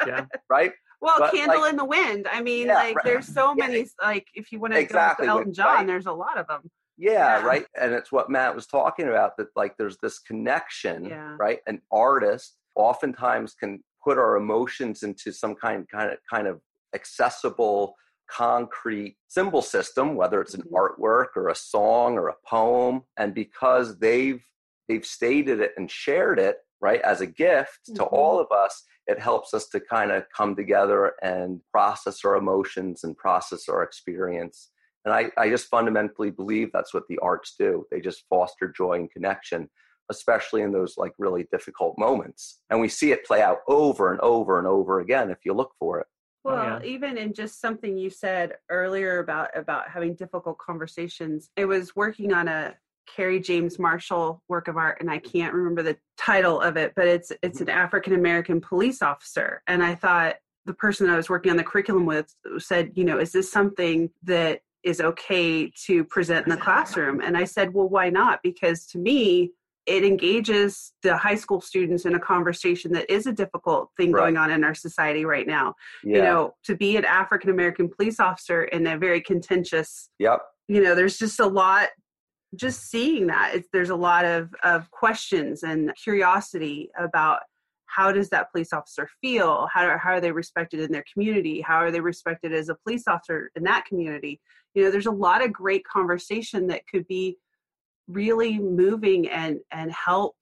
yeah 0.07 0.25
right 0.49 0.71
well, 1.01 1.19
but 1.19 1.33
"Candle 1.33 1.61
like, 1.61 1.71
in 1.71 1.77
the 1.77 1.85
Wind." 1.85 2.27
I 2.31 2.41
mean, 2.41 2.67
yeah, 2.67 2.75
like, 2.75 2.95
right. 2.95 3.05
there's 3.05 3.27
so 3.27 3.53
many. 3.53 3.79
Yeah. 3.79 3.85
Like, 4.01 4.27
if 4.33 4.51
you 4.51 4.59
want 4.59 4.73
to 4.73 4.79
exactly. 4.79 5.27
go 5.27 5.33
to 5.33 5.37
Elton 5.39 5.53
John, 5.53 5.75
right. 5.75 5.87
there's 5.87 6.07
a 6.07 6.11
lot 6.11 6.39
of 6.39 6.47
them. 6.47 6.61
Yeah, 6.97 7.11
yeah, 7.11 7.45
right. 7.45 7.65
And 7.79 7.93
it's 7.93 8.11
what 8.11 8.29
Matt 8.29 8.55
was 8.55 8.65
talking 8.65 9.07
about 9.07 9.37
that 9.37 9.49
like 9.55 9.77
there's 9.77 9.97
this 10.01 10.17
connection, 10.17 11.05
yeah. 11.05 11.35
right? 11.37 11.59
An 11.67 11.81
artist 11.91 12.55
oftentimes 12.75 13.53
can 13.53 13.83
put 14.03 14.17
our 14.17 14.37
emotions 14.37 15.03
into 15.03 15.31
some 15.31 15.55
kind 15.55 15.87
kind 15.89 16.11
of 16.11 16.17
kind 16.31 16.47
of 16.47 16.61
accessible 16.93 17.95
concrete 18.27 19.15
symbol 19.27 19.61
system 19.61 20.15
whether 20.15 20.41
it's 20.41 20.55
an 20.55 20.61
mm-hmm. 20.63 20.75
artwork 20.75 21.27
or 21.35 21.49
a 21.49 21.55
song 21.55 22.17
or 22.17 22.29
a 22.29 22.35
poem 22.45 23.03
and 23.17 23.35
because 23.35 23.99
they've 23.99 24.43
they've 24.87 25.05
stated 25.05 25.59
it 25.59 25.71
and 25.77 25.89
shared 25.89 26.39
it 26.39 26.57
right 26.81 27.01
as 27.01 27.21
a 27.21 27.27
gift 27.27 27.79
mm-hmm. 27.89 27.95
to 27.95 28.03
all 28.05 28.39
of 28.39 28.47
us 28.51 28.83
it 29.07 29.19
helps 29.19 29.53
us 29.53 29.67
to 29.67 29.79
kind 29.79 30.11
of 30.11 30.23
come 30.35 30.55
together 30.55 31.13
and 31.21 31.61
process 31.71 32.25
our 32.25 32.35
emotions 32.35 33.03
and 33.03 33.15
process 33.17 33.69
our 33.69 33.83
experience 33.83 34.71
and 35.05 35.13
I, 35.13 35.29
I 35.37 35.49
just 35.49 35.67
fundamentally 35.67 36.31
believe 36.31 36.71
that's 36.73 36.93
what 36.93 37.07
the 37.07 37.19
arts 37.19 37.55
do. 37.57 37.85
They 37.91 38.01
just 38.01 38.25
foster 38.27 38.73
joy 38.75 38.93
and 38.93 39.11
connection, 39.11 39.69
especially 40.11 40.63
in 40.63 40.71
those 40.71 40.95
like 40.97 41.13
really 41.19 41.47
difficult 41.51 41.97
moments. 41.97 42.61
And 42.71 42.81
we 42.81 42.89
see 42.89 43.11
it 43.11 43.25
play 43.25 43.41
out 43.41 43.59
over 43.67 44.11
and 44.11 44.19
over 44.21 44.57
and 44.57 44.67
over 44.67 44.99
again 44.99 45.29
if 45.29 45.37
you 45.45 45.53
look 45.53 45.73
for 45.79 45.99
it. 45.99 46.07
Well, 46.43 46.57
oh, 46.57 46.79
yeah. 46.83 46.83
even 46.83 47.17
in 47.17 47.33
just 47.33 47.61
something 47.61 47.97
you 47.97 48.09
said 48.09 48.53
earlier 48.69 49.19
about 49.19 49.55
about 49.55 49.89
having 49.89 50.15
difficult 50.15 50.57
conversations, 50.59 51.49
it 51.55 51.65
was 51.65 51.95
working 51.95 52.33
on 52.33 52.47
a 52.47 52.75
Kerry 53.13 53.39
James 53.39 53.79
Marshall 53.79 54.41
work 54.47 54.67
of 54.67 54.77
art, 54.77 54.97
and 54.99 55.09
I 55.09 55.19
can't 55.19 55.53
remember 55.53 55.83
the 55.83 55.97
title 56.17 56.61
of 56.61 56.77
it, 56.77 56.93
but 56.95 57.07
it's 57.07 57.31
it's 57.43 57.61
an 57.61 57.69
African 57.69 58.13
American 58.13 58.61
police 58.61 59.01
officer, 59.01 59.61
and 59.67 59.83
I 59.83 59.95
thought 59.95 60.35
the 60.65 60.73
person 60.73 61.09
I 61.09 61.15
was 61.15 61.29
working 61.29 61.51
on 61.51 61.57
the 61.57 61.63
curriculum 61.63 62.05
with 62.05 62.33
said, 62.57 62.91
you 62.95 63.03
know, 63.03 63.19
is 63.19 63.31
this 63.31 63.51
something 63.51 64.09
that 64.23 64.61
is 64.85 65.01
okay 65.01 65.71
to 65.87 66.03
present 66.05 66.45
in 66.45 66.51
the 66.51 66.57
classroom. 66.57 67.19
And 67.19 67.35
I 67.35 67.43
said, 67.43 67.73
well, 67.73 67.89
why 67.89 68.09
not? 68.09 68.39
Because 68.43 68.85
to 68.87 68.99
me, 68.99 69.51
it 69.87 70.03
engages 70.03 70.93
the 71.03 71.17
high 71.17 71.35
school 71.35 71.59
students 71.59 72.05
in 72.05 72.15
a 72.15 72.19
conversation 72.19 72.91
that 72.93 73.11
is 73.11 73.27
a 73.27 73.31
difficult 73.31 73.89
thing 73.97 74.11
right. 74.11 74.21
going 74.21 74.37
on 74.37 74.51
in 74.51 74.63
our 74.63 74.73
society 74.73 75.25
right 75.25 75.47
now. 75.47 75.73
Yeah. 76.03 76.17
You 76.17 76.23
know, 76.23 76.55
to 76.65 76.75
be 76.75 76.97
an 76.97 77.05
African 77.05 77.49
American 77.49 77.89
police 77.89 78.19
officer 78.19 78.63
in 78.63 78.85
a 78.87 78.97
very 78.97 79.21
contentious, 79.21 80.09
yep. 80.19 80.39
You 80.67 80.81
know, 80.81 80.95
there's 80.95 81.19
just 81.19 81.39
a 81.39 81.45
lot. 81.45 81.89
Just 82.55 82.89
seeing 82.89 83.27
that, 83.27 83.55
it's, 83.55 83.67
there's 83.73 83.89
a 83.89 83.95
lot 83.95 84.25
of 84.25 84.53
of 84.63 84.89
questions 84.91 85.63
and 85.63 85.91
curiosity 86.01 86.89
about 86.97 87.41
how 87.87 88.11
does 88.11 88.29
that 88.29 88.51
police 88.51 88.73
officer 88.73 89.07
feel? 89.21 89.67
How, 89.73 89.97
how 89.97 90.11
are 90.11 90.21
they 90.21 90.31
respected 90.31 90.79
in 90.79 90.91
their 90.91 91.05
community? 91.11 91.61
How 91.61 91.75
are 91.75 91.91
they 91.91 92.01
respected 92.01 92.53
as 92.53 92.69
a 92.69 92.75
police 92.83 93.07
officer 93.07 93.51
in 93.55 93.63
that 93.63 93.85
community? 93.85 94.41
You 94.73 94.83
know 94.83 94.91
there's 94.91 95.05
a 95.05 95.11
lot 95.11 95.43
of 95.43 95.53
great 95.53 95.83
conversation 95.85 96.67
that 96.67 96.87
could 96.87 97.07
be 97.07 97.37
really 98.07 98.59
moving 98.59 99.29
and 99.29 99.59
and 99.71 99.91
help 99.91 100.35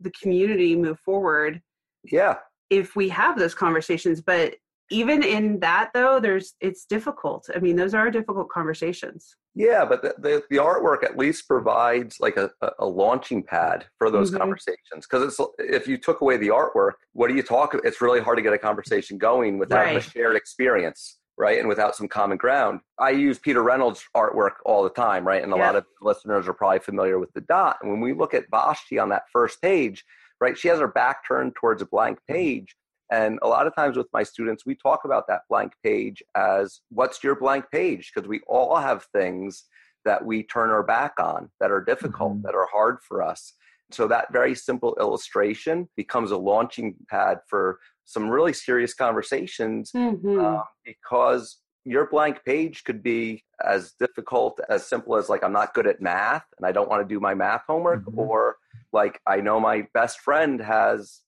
the 0.00 0.10
community 0.10 0.76
move 0.76 0.98
forward 1.00 1.60
yeah. 2.04 2.36
if 2.70 2.96
we 2.96 3.08
have 3.08 3.38
those 3.38 3.54
conversations 3.54 4.20
but 4.20 4.54
even 4.90 5.22
in 5.22 5.58
that 5.60 5.90
though 5.94 6.20
there's 6.20 6.54
it's 6.60 6.84
difficult. 6.84 7.48
I 7.54 7.58
mean 7.58 7.76
those 7.76 7.94
are 7.94 8.10
difficult 8.10 8.48
conversations 8.48 9.36
yeah 9.54 9.84
but 9.84 10.02
the, 10.02 10.14
the, 10.18 10.42
the 10.50 10.56
artwork 10.56 11.02
at 11.02 11.18
least 11.18 11.48
provides 11.48 12.18
like 12.20 12.36
a, 12.36 12.50
a 12.78 12.86
launching 12.86 13.42
pad 13.42 13.84
for 13.98 14.10
those 14.10 14.30
mm-hmm. 14.30 14.38
conversations 14.38 15.06
because 15.08 15.22
it's 15.22 15.50
if 15.58 15.88
you 15.88 15.96
took 15.96 16.20
away 16.20 16.36
the 16.36 16.48
artwork 16.48 16.92
what 17.12 17.28
do 17.28 17.34
you 17.34 17.42
talk 17.42 17.74
it's 17.84 18.00
really 18.00 18.20
hard 18.20 18.36
to 18.36 18.42
get 18.42 18.52
a 18.52 18.58
conversation 18.58 19.18
going 19.18 19.58
without 19.58 19.86
right. 19.86 19.96
a 19.96 20.00
shared 20.00 20.36
experience 20.36 21.18
right 21.36 21.58
and 21.58 21.68
without 21.68 21.96
some 21.96 22.06
common 22.06 22.36
ground 22.36 22.80
i 22.98 23.10
use 23.10 23.38
peter 23.38 23.62
reynolds 23.62 24.04
artwork 24.16 24.54
all 24.64 24.82
the 24.84 24.90
time 24.90 25.26
right 25.26 25.42
and 25.42 25.52
a 25.52 25.56
yeah. 25.56 25.66
lot 25.66 25.76
of 25.76 25.84
listeners 26.00 26.46
are 26.46 26.54
probably 26.54 26.78
familiar 26.78 27.18
with 27.18 27.32
the 27.32 27.40
dot 27.42 27.76
and 27.82 27.90
when 27.90 28.00
we 28.00 28.12
look 28.12 28.34
at 28.34 28.44
vashti 28.50 28.98
on 28.98 29.08
that 29.08 29.22
first 29.32 29.60
page 29.60 30.04
right 30.40 30.56
she 30.56 30.68
has 30.68 30.78
her 30.78 30.88
back 30.88 31.26
turned 31.26 31.54
towards 31.56 31.82
a 31.82 31.86
blank 31.86 32.18
page 32.28 32.76
and 33.10 33.38
a 33.42 33.48
lot 33.48 33.66
of 33.66 33.74
times 33.74 33.96
with 33.96 34.06
my 34.12 34.22
students, 34.22 34.64
we 34.64 34.74
talk 34.74 35.04
about 35.04 35.26
that 35.28 35.42
blank 35.48 35.72
page 35.82 36.22
as 36.36 36.80
what's 36.90 37.24
your 37.24 37.34
blank 37.34 37.64
page? 37.72 38.12
Because 38.14 38.28
we 38.28 38.40
all 38.46 38.76
have 38.76 39.06
things 39.12 39.64
that 40.04 40.24
we 40.24 40.42
turn 40.44 40.70
our 40.70 40.82
back 40.82 41.14
on 41.18 41.50
that 41.60 41.70
are 41.70 41.84
difficult, 41.84 42.34
mm-hmm. 42.34 42.42
that 42.42 42.54
are 42.54 42.68
hard 42.72 42.98
for 43.06 43.22
us. 43.22 43.54
So 43.90 44.06
that 44.08 44.32
very 44.32 44.54
simple 44.54 44.96
illustration 45.00 45.88
becomes 45.96 46.30
a 46.30 46.36
launching 46.36 46.94
pad 47.08 47.38
for 47.48 47.80
some 48.04 48.28
really 48.28 48.52
serious 48.52 48.94
conversations 48.94 49.90
mm-hmm. 49.92 50.40
um, 50.40 50.62
because 50.84 51.58
your 51.84 52.08
blank 52.08 52.44
page 52.44 52.84
could 52.84 53.02
be 53.02 53.42
as 53.64 53.92
difficult 53.98 54.60
as 54.68 54.86
simple 54.86 55.16
as 55.16 55.28
like 55.28 55.42
i'm 55.42 55.52
not 55.52 55.72
good 55.72 55.86
at 55.86 56.00
math 56.00 56.44
and 56.58 56.66
i 56.66 56.72
don't 56.72 56.90
want 56.90 57.02
to 57.02 57.14
do 57.14 57.18
my 57.18 57.34
math 57.34 57.62
homework 57.66 58.04
mm-hmm. 58.04 58.18
or 58.18 58.56
like 58.92 59.18
i 59.26 59.36
know 59.40 59.58
my 59.58 59.86
best 59.94 60.20
friend 60.20 60.60
has 60.60 61.20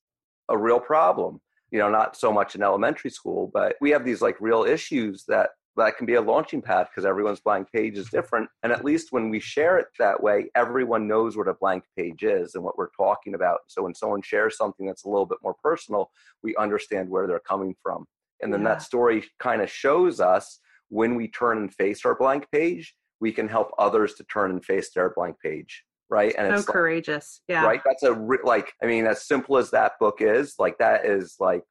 a 0.51 0.59
real 0.59 0.79
problem 0.79 1.41
you 1.73 1.79
know, 1.79 1.91
not 1.91 2.17
so 2.17 2.31
much 2.31 2.55
in 2.55 2.63
elementary 2.63 3.11
school, 3.11 3.51
but 3.53 3.77
we 3.81 3.91
have 3.91 4.05
these 4.05 4.21
like 4.21 4.37
real 4.41 4.63
issues 4.63 5.25
that 5.27 5.51
that 5.79 5.97
can 5.97 6.05
be 6.05 6.15
a 6.15 6.21
launching 6.21 6.61
pad 6.61 6.87
because 6.91 7.07
everyone's 7.07 7.41
blank 7.41 7.67
page 7.73 7.97
is 7.97 8.07
mm-hmm. 8.07 8.19
different. 8.19 8.51
And 8.63 8.71
at 8.73 8.85
least 8.85 9.11
when 9.11 9.31
we 9.31 9.41
share 9.41 9.79
it 9.79 9.87
that 9.99 10.23
way, 10.23 10.51
everyone 10.55 11.09
knows 11.09 11.35
what 11.35 11.49
a 11.49 11.55
blank 11.55 11.85
page 11.97 12.23
is 12.25 12.55
and 12.55 12.63
what 12.63 12.77
we're 12.77 12.91
talking 12.95 13.35
about. 13.35 13.61
So 13.69 13.83
when 13.83 13.95
someone 13.95 14.21
shares 14.21 14.59
something 14.59 14.87
that's 14.87 15.05
a 15.05 15.09
little 15.09 15.25
bit 15.25 15.39
more 15.43 15.57
personal, 15.63 16.11
we 16.43 16.55
understand 16.57 17.09
where 17.09 17.27
they're 17.27 17.41
coming 17.41 17.75
from. 17.83 18.05
And 18.43 18.53
then 18.53 18.61
yeah. 18.61 18.69
that 18.69 18.83
story 18.83 19.25
kind 19.39 19.63
of 19.63 19.71
shows 19.71 20.21
us 20.21 20.61
when 20.91 21.15
we 21.15 21.29
turn 21.29 21.57
and 21.57 21.73
face 21.73 22.05
our 22.05 22.15
blank 22.15 22.51
page, 22.53 22.95
we 23.21 23.33
can 23.33 23.49
help 23.49 23.71
others 23.79 24.13
to 24.15 24.25
turn 24.25 24.51
and 24.51 24.63
face 24.63 24.93
their 24.93 25.11
blank 25.17 25.37
page 25.43 25.85
right? 26.13 26.35
And 26.37 26.47
it's 26.47 26.57
so 26.57 26.61
it's 26.61 26.71
courageous, 26.71 27.41
like, 27.49 27.55
yeah. 27.55 27.65
Right. 27.65 27.81
That's 27.85 28.03
a 28.05 28.13
like. 28.45 28.73
I 28.83 28.87
mean, 28.87 29.07
as 29.07 29.27
simple 29.27 29.57
as 29.57 29.71
that 29.71 29.93
book 29.99 30.19
is, 30.21 30.55
like 30.59 30.79
that 30.79 31.07
is 31.07 31.37
like 31.41 31.65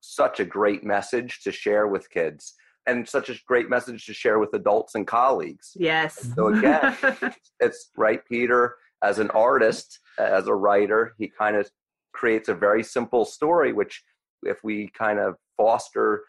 such 0.00 0.40
a 0.40 0.44
great 0.44 0.84
message 0.84 1.40
to 1.44 1.52
share 1.52 1.86
with 1.86 2.10
kids, 2.10 2.54
and 2.86 3.08
such 3.08 3.30
a 3.30 3.36
great 3.46 3.70
message 3.70 4.04
to 4.06 4.12
share 4.12 4.38
with 4.38 4.52
adults 4.52 4.96
and 4.96 5.06
colleagues. 5.06 5.72
Yes. 5.76 6.32
So 6.34 6.48
again, 6.48 6.96
it's 7.60 7.90
right, 7.96 8.20
Peter. 8.28 8.74
As 9.02 9.18
an 9.18 9.30
artist, 9.30 10.00
as 10.18 10.48
a 10.48 10.54
writer, 10.54 11.14
he 11.18 11.28
kind 11.28 11.56
of 11.56 11.70
creates 12.12 12.48
a 12.48 12.54
very 12.54 12.82
simple 12.82 13.24
story, 13.24 13.72
which 13.72 14.02
if 14.42 14.58
we 14.64 14.90
kind 14.98 15.18
of 15.18 15.36
foster 15.56 16.22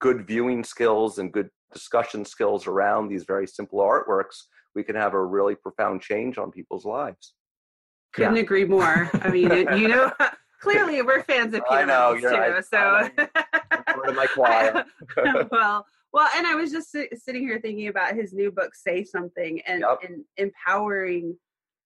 good 0.00 0.26
viewing 0.26 0.64
skills 0.64 1.18
and 1.18 1.32
good 1.32 1.48
discussion 1.72 2.24
skills 2.24 2.66
around 2.66 3.08
these 3.08 3.24
very 3.24 3.46
simple 3.46 3.78
artworks, 3.78 4.44
we 4.74 4.82
can 4.82 4.96
have 4.96 5.14
a 5.14 5.24
really 5.24 5.54
profound 5.54 6.02
change 6.02 6.38
on 6.38 6.50
people's 6.50 6.84
lives. 6.84 7.34
Couldn't 8.12 8.36
yeah. 8.36 8.42
agree 8.42 8.64
more. 8.64 9.10
I 9.14 9.30
mean, 9.30 9.50
you 9.78 9.88
know, 9.88 10.12
clearly 10.60 11.02
we're 11.02 11.22
fans 11.24 11.54
of 11.54 11.62
Peter 11.70 11.86
know, 11.86 12.16
too. 12.18 12.26
Right. 12.26 12.64
So, 12.64 13.08
part 13.86 14.14
my 14.14 14.26
choir. 14.26 14.84
well, 15.50 15.86
well, 16.12 16.28
and 16.36 16.46
I 16.46 16.54
was 16.54 16.70
just 16.70 16.90
sitting 16.90 17.42
here 17.42 17.60
thinking 17.60 17.88
about 17.88 18.14
his 18.14 18.32
new 18.32 18.50
book, 18.50 18.74
"Say 18.74 19.04
Something," 19.04 19.60
and, 19.62 19.80
yep. 19.80 19.98
and 20.08 20.24
empowering 20.36 21.36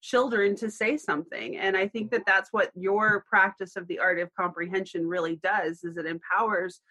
children 0.01 0.55
to 0.55 0.71
say 0.71 0.97
something 0.97 1.57
and 1.57 1.77
i 1.77 1.87
think 1.89 2.07
mm-hmm. 2.07 2.17
that 2.17 2.27
that's 2.27 2.53
what 2.53 2.71
your 2.77 3.25
practice 3.29 3.75
of 3.75 3.87
the 3.89 3.99
art 3.99 4.21
of 4.21 4.33
comprehension 4.33 5.07
really 5.09 5.41
does 5.43 5.83
is 5.83 5.97
it 5.97 6.07
empowers 6.07 6.83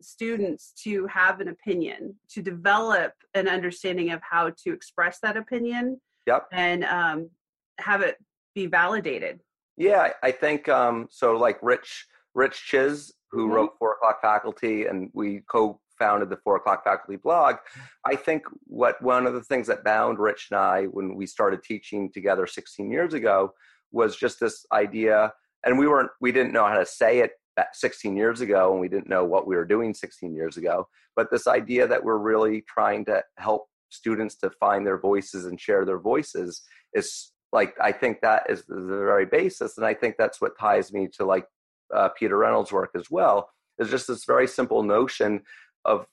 students 0.00 0.72
to 0.84 1.06
have 1.06 1.40
an 1.40 1.48
opinion, 1.48 2.14
to 2.30 2.42
develop 2.42 3.12
an 3.34 3.48
understanding 3.48 4.10
of 4.10 4.20
how 4.28 4.50
to 4.64 4.72
express 4.72 5.18
that 5.22 5.36
opinion. 5.36 6.00
Yep. 6.26 6.48
And 6.52 6.84
um, 6.84 7.30
have 7.78 8.00
it 8.00 8.16
be 8.54 8.66
validated. 8.66 9.40
Yeah, 9.76 10.10
I 10.22 10.30
think 10.30 10.68
um, 10.68 11.08
so. 11.10 11.32
Like 11.36 11.58
Rich 11.62 12.06
Rich 12.34 12.70
Czyz, 12.70 13.12
who 13.30 13.46
mm-hmm. 13.46 13.54
wrote 13.54 13.70
Four 13.78 13.94
O'clock 13.94 14.20
Faculty, 14.22 14.86
and 14.86 15.10
we 15.12 15.42
co-founded 15.50 16.30
the 16.30 16.36
Four 16.36 16.56
O'clock 16.56 16.84
Faculty 16.84 17.16
blog. 17.16 17.56
I 18.04 18.14
think 18.14 18.44
what 18.64 19.00
one 19.02 19.26
of 19.26 19.34
the 19.34 19.42
things 19.42 19.66
that 19.66 19.84
bound 19.84 20.18
Rich 20.18 20.48
and 20.50 20.60
I 20.60 20.84
when 20.84 21.16
we 21.16 21.26
started 21.26 21.62
teaching 21.62 22.10
together 22.12 22.46
16 22.46 22.90
years 22.90 23.14
ago 23.14 23.52
was 23.90 24.16
just 24.16 24.38
this 24.38 24.64
idea, 24.72 25.32
and 25.64 25.78
we 25.78 25.88
weren't 25.88 26.10
we 26.20 26.30
didn't 26.30 26.52
know 26.52 26.66
how 26.66 26.78
to 26.78 26.86
say 26.86 27.18
it 27.18 27.32
16 27.72 28.16
years 28.16 28.40
ago 28.40 28.72
and 28.72 28.80
we 28.80 28.88
didn't 28.88 29.08
know 29.08 29.24
what 29.24 29.46
we 29.46 29.56
were 29.56 29.64
doing 29.64 29.94
16 29.94 30.34
years 30.34 30.56
ago. 30.56 30.88
But 31.16 31.30
this 31.30 31.46
idea 31.46 31.86
that 31.86 32.02
we're 32.02 32.18
really 32.18 32.64
trying 32.68 33.04
to 33.06 33.22
help 33.38 33.66
students 33.90 34.34
to 34.36 34.50
find 34.50 34.86
their 34.86 34.98
voices 34.98 35.46
and 35.46 35.60
share 35.60 35.84
their 35.84 36.00
voices 36.00 36.62
is 36.94 37.32
like 37.52 37.74
i 37.80 37.92
think 37.92 38.20
that 38.20 38.42
is 38.48 38.64
the 38.66 38.80
very 38.80 39.24
basis 39.24 39.76
and 39.76 39.86
i 39.86 39.94
think 39.94 40.16
that's 40.18 40.40
what 40.40 40.58
ties 40.58 40.92
me 40.92 41.06
to 41.16 41.24
like 41.24 41.46
uh, 41.94 42.08
peter 42.18 42.36
reynolds 42.36 42.72
work 42.72 42.90
as 42.96 43.08
well 43.08 43.48
is 43.78 43.90
just 43.90 44.08
this 44.08 44.24
very 44.24 44.48
simple 44.48 44.82
notion 44.82 45.40
of 45.84 46.06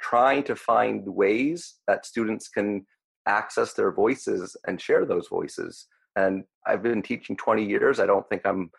trying 0.00 0.42
to 0.44 0.56
find 0.56 1.06
ways 1.06 1.76
that 1.86 2.06
students 2.06 2.48
can 2.48 2.86
access 3.26 3.72
their 3.72 3.90
voices 3.90 4.56
and 4.66 4.80
share 4.80 5.04
those 5.04 5.28
voices. 5.28 5.86
And 6.16 6.44
i've 6.66 6.82
been 6.82 7.02
teaching 7.02 7.36
20 7.36 7.64
years. 7.64 8.00
I 8.00 8.06
don't 8.06 8.28
think 8.28 8.42
i'm 8.44 8.70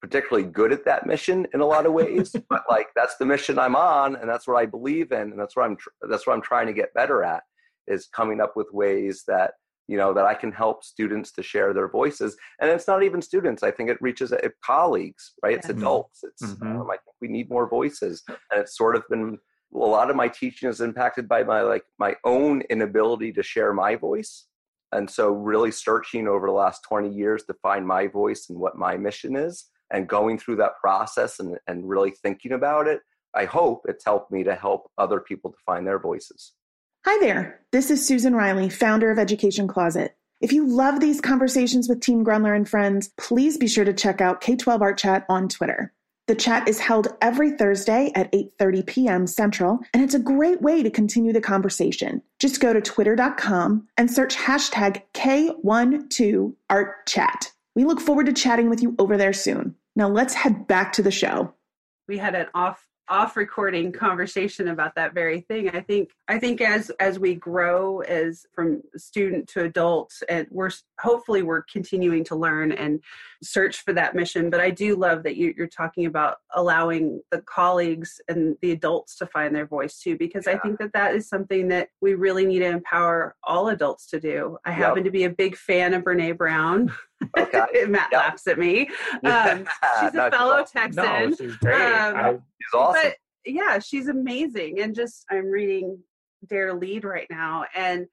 particularly 0.00 0.48
good 0.48 0.72
at 0.72 0.84
that 0.84 1.06
mission 1.06 1.46
in 1.54 1.60
a 1.60 1.66
lot 1.66 1.86
of 1.86 1.92
ways 1.92 2.34
but 2.50 2.64
like 2.68 2.88
that's 2.94 3.16
the 3.16 3.26
mission 3.26 3.58
i'm 3.58 3.76
on 3.76 4.16
and 4.16 4.28
that's 4.28 4.46
what 4.46 4.56
i 4.56 4.66
believe 4.66 5.12
in 5.12 5.30
and 5.30 5.38
that's 5.38 5.56
what 5.56 5.64
i'm 5.64 5.76
tr- 5.76 5.88
that's 6.08 6.26
what 6.26 6.34
i'm 6.34 6.42
trying 6.42 6.66
to 6.66 6.72
get 6.72 6.94
better 6.94 7.22
at 7.22 7.42
is 7.86 8.06
coming 8.06 8.40
up 8.40 8.56
with 8.56 8.66
ways 8.72 9.24
that 9.26 9.52
you 9.88 9.96
know 9.96 10.12
that 10.12 10.26
i 10.26 10.34
can 10.34 10.52
help 10.52 10.84
students 10.84 11.32
to 11.32 11.42
share 11.42 11.72
their 11.72 11.88
voices 11.88 12.36
and 12.60 12.70
it's 12.70 12.88
not 12.88 13.02
even 13.02 13.22
students 13.22 13.62
i 13.62 13.70
think 13.70 13.88
it 13.88 13.98
reaches 14.00 14.32
uh, 14.32 14.48
colleagues 14.64 15.32
right 15.42 15.56
it's 15.56 15.68
mm-hmm. 15.68 15.78
adults 15.78 16.20
it's 16.24 16.42
mm-hmm. 16.42 16.80
um, 16.80 16.90
i 16.90 16.94
think 16.94 17.16
we 17.20 17.28
need 17.28 17.48
more 17.48 17.68
voices 17.68 18.22
and 18.28 18.60
it's 18.60 18.76
sort 18.76 18.96
of 18.96 19.02
been 19.08 19.38
a 19.74 19.78
lot 19.78 20.10
of 20.10 20.16
my 20.16 20.28
teaching 20.28 20.68
is 20.68 20.80
impacted 20.80 21.28
by 21.28 21.42
my 21.42 21.60
like 21.62 21.84
my 21.98 22.14
own 22.24 22.62
inability 22.70 23.32
to 23.32 23.42
share 23.42 23.72
my 23.72 23.96
voice 23.96 24.46
and 24.92 25.10
so 25.10 25.30
really 25.30 25.70
searching 25.70 26.28
over 26.28 26.46
the 26.46 26.52
last 26.52 26.82
20 26.88 27.12
years 27.12 27.44
to 27.44 27.54
find 27.54 27.86
my 27.86 28.06
voice 28.06 28.46
and 28.48 28.58
what 28.58 28.78
my 28.78 28.96
mission 28.96 29.36
is 29.36 29.66
and 29.90 30.08
going 30.08 30.38
through 30.38 30.56
that 30.56 30.78
process 30.80 31.38
and, 31.38 31.58
and 31.66 31.88
really 31.88 32.10
thinking 32.10 32.52
about 32.52 32.86
it, 32.86 33.00
I 33.34 33.44
hope 33.44 33.82
it's 33.86 34.04
helped 34.04 34.32
me 34.32 34.44
to 34.44 34.54
help 34.54 34.90
other 34.98 35.20
people 35.20 35.50
to 35.50 35.56
find 35.64 35.86
their 35.86 35.98
voices. 35.98 36.52
Hi 37.04 37.18
there. 37.20 37.60
This 37.70 37.90
is 37.90 38.06
Susan 38.06 38.34
Riley, 38.34 38.68
founder 38.68 39.10
of 39.10 39.18
Education 39.18 39.68
Closet. 39.68 40.16
If 40.40 40.52
you 40.52 40.66
love 40.66 41.00
these 41.00 41.20
conversations 41.20 41.88
with 41.88 42.00
Team 42.00 42.24
Grundler 42.24 42.54
and 42.54 42.68
friends, 42.68 43.10
please 43.16 43.56
be 43.56 43.68
sure 43.68 43.84
to 43.84 43.92
check 43.92 44.20
out 44.20 44.40
K12 44.40 44.80
Art 44.80 44.98
Chat 44.98 45.24
on 45.28 45.48
Twitter. 45.48 45.92
The 46.26 46.34
chat 46.34 46.68
is 46.68 46.80
held 46.80 47.08
every 47.22 47.52
Thursday 47.52 48.10
at 48.16 48.32
8:30 48.32 48.86
p.m. 48.86 49.26
Central, 49.28 49.78
and 49.94 50.02
it's 50.02 50.14
a 50.14 50.18
great 50.18 50.60
way 50.60 50.82
to 50.82 50.90
continue 50.90 51.32
the 51.32 51.40
conversation. 51.40 52.20
Just 52.40 52.60
go 52.60 52.72
to 52.72 52.80
twitter.com 52.80 53.86
and 53.96 54.10
search 54.10 54.36
hashtag 54.36 55.02
K12ArtChat. 55.14 57.52
We 57.76 57.84
look 57.84 58.00
forward 58.00 58.26
to 58.26 58.32
chatting 58.32 58.70
with 58.70 58.82
you 58.82 58.96
over 58.98 59.18
there 59.18 59.34
soon. 59.34 59.76
Now 59.94 60.08
let's 60.08 60.32
head 60.32 60.66
back 60.66 60.94
to 60.94 61.02
the 61.02 61.10
show. 61.10 61.52
We 62.08 62.16
had 62.16 62.34
an 62.34 62.46
off 62.54 62.82
off 63.08 63.36
recording 63.36 63.92
conversation 63.92 64.68
about 64.68 64.94
that 64.96 65.14
very 65.14 65.40
thing 65.42 65.68
i 65.70 65.80
think 65.80 66.10
i 66.26 66.38
think 66.38 66.60
as 66.60 66.90
as 66.98 67.20
we 67.20 67.36
grow 67.36 68.00
as 68.00 68.44
from 68.52 68.82
student 68.96 69.46
to 69.46 69.62
adult 69.62 70.12
and 70.28 70.46
we're 70.50 70.70
hopefully 71.00 71.42
we're 71.42 71.62
continuing 71.62 72.24
to 72.24 72.34
learn 72.34 72.72
and 72.72 73.00
search 73.44 73.82
for 73.82 73.92
that 73.92 74.16
mission 74.16 74.50
but 74.50 74.60
i 74.60 74.70
do 74.70 74.96
love 74.96 75.22
that 75.22 75.36
you, 75.36 75.54
are 75.60 75.68
talking 75.68 76.06
about 76.06 76.38
allowing 76.56 77.20
the 77.30 77.40
colleagues 77.42 78.20
and 78.28 78.56
the 78.60 78.72
adults 78.72 79.16
to 79.16 79.26
find 79.26 79.54
their 79.54 79.66
voice 79.66 80.00
too 80.00 80.16
because 80.18 80.46
yeah. 80.46 80.54
i 80.54 80.58
think 80.58 80.76
that 80.76 80.92
that 80.92 81.14
is 81.14 81.28
something 81.28 81.68
that 81.68 81.88
we 82.00 82.14
really 82.14 82.44
need 82.44 82.58
to 82.58 82.66
empower 82.66 83.36
all 83.44 83.68
adults 83.68 84.06
to 84.08 84.18
do 84.18 84.58
i 84.64 84.70
yep. 84.70 84.78
happen 84.78 85.04
to 85.04 85.12
be 85.12 85.24
a 85.24 85.30
big 85.30 85.56
fan 85.56 85.94
of 85.94 86.02
brene 86.02 86.36
brown 86.36 86.92
Okay. 87.38 87.64
Matt 87.88 88.08
yep. 88.12 88.20
laughs 88.20 88.46
at 88.46 88.58
me. 88.58 88.88
Um, 89.24 89.66
she's 90.00 90.14
a 90.14 90.30
fellow 90.30 90.64
Texan. 90.64 91.04
No, 91.04 91.34
she's 91.34 91.56
great. 91.56 91.80
Um, 91.80 92.42
she's 92.60 92.74
awesome. 92.74 93.02
But 93.02 93.16
yeah, 93.44 93.78
she's 93.78 94.08
amazing. 94.08 94.80
And 94.80 94.94
just 94.94 95.24
I'm 95.30 95.46
reading 95.46 95.98
Dare 96.48 96.74
Lead 96.74 97.04
right 97.04 97.26
now, 97.30 97.64
and 97.74 98.06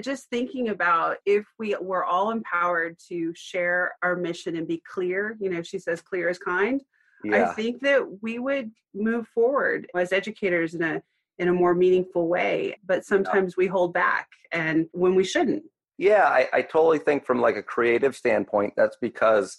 just 0.00 0.28
thinking 0.30 0.70
about 0.70 1.18
if 1.26 1.44
we 1.58 1.76
were 1.80 2.04
all 2.04 2.30
empowered 2.30 2.96
to 3.08 3.32
share 3.36 3.92
our 4.02 4.16
mission 4.16 4.56
and 4.56 4.66
be 4.66 4.82
clear. 4.90 5.36
You 5.40 5.50
know, 5.50 5.62
she 5.62 5.78
says 5.78 6.00
clear 6.00 6.28
is 6.28 6.38
kind. 6.38 6.80
Yeah. 7.24 7.50
I 7.50 7.54
think 7.54 7.82
that 7.82 8.02
we 8.22 8.38
would 8.38 8.70
move 8.94 9.28
forward 9.28 9.86
as 9.94 10.12
educators 10.12 10.74
in 10.74 10.82
a 10.82 11.02
in 11.38 11.48
a 11.48 11.52
more 11.52 11.74
meaningful 11.74 12.28
way. 12.28 12.76
But 12.84 13.04
sometimes 13.04 13.52
yeah. 13.52 13.62
we 13.62 13.66
hold 13.66 13.92
back, 13.92 14.28
and 14.52 14.86
when 14.92 15.14
we 15.14 15.24
shouldn't. 15.24 15.64
Yeah, 16.00 16.24
I, 16.24 16.48
I 16.50 16.62
totally 16.62 16.98
think 16.98 17.26
from 17.26 17.42
like 17.42 17.56
a 17.56 17.62
creative 17.62 18.16
standpoint, 18.16 18.72
that's 18.74 18.96
because 19.02 19.58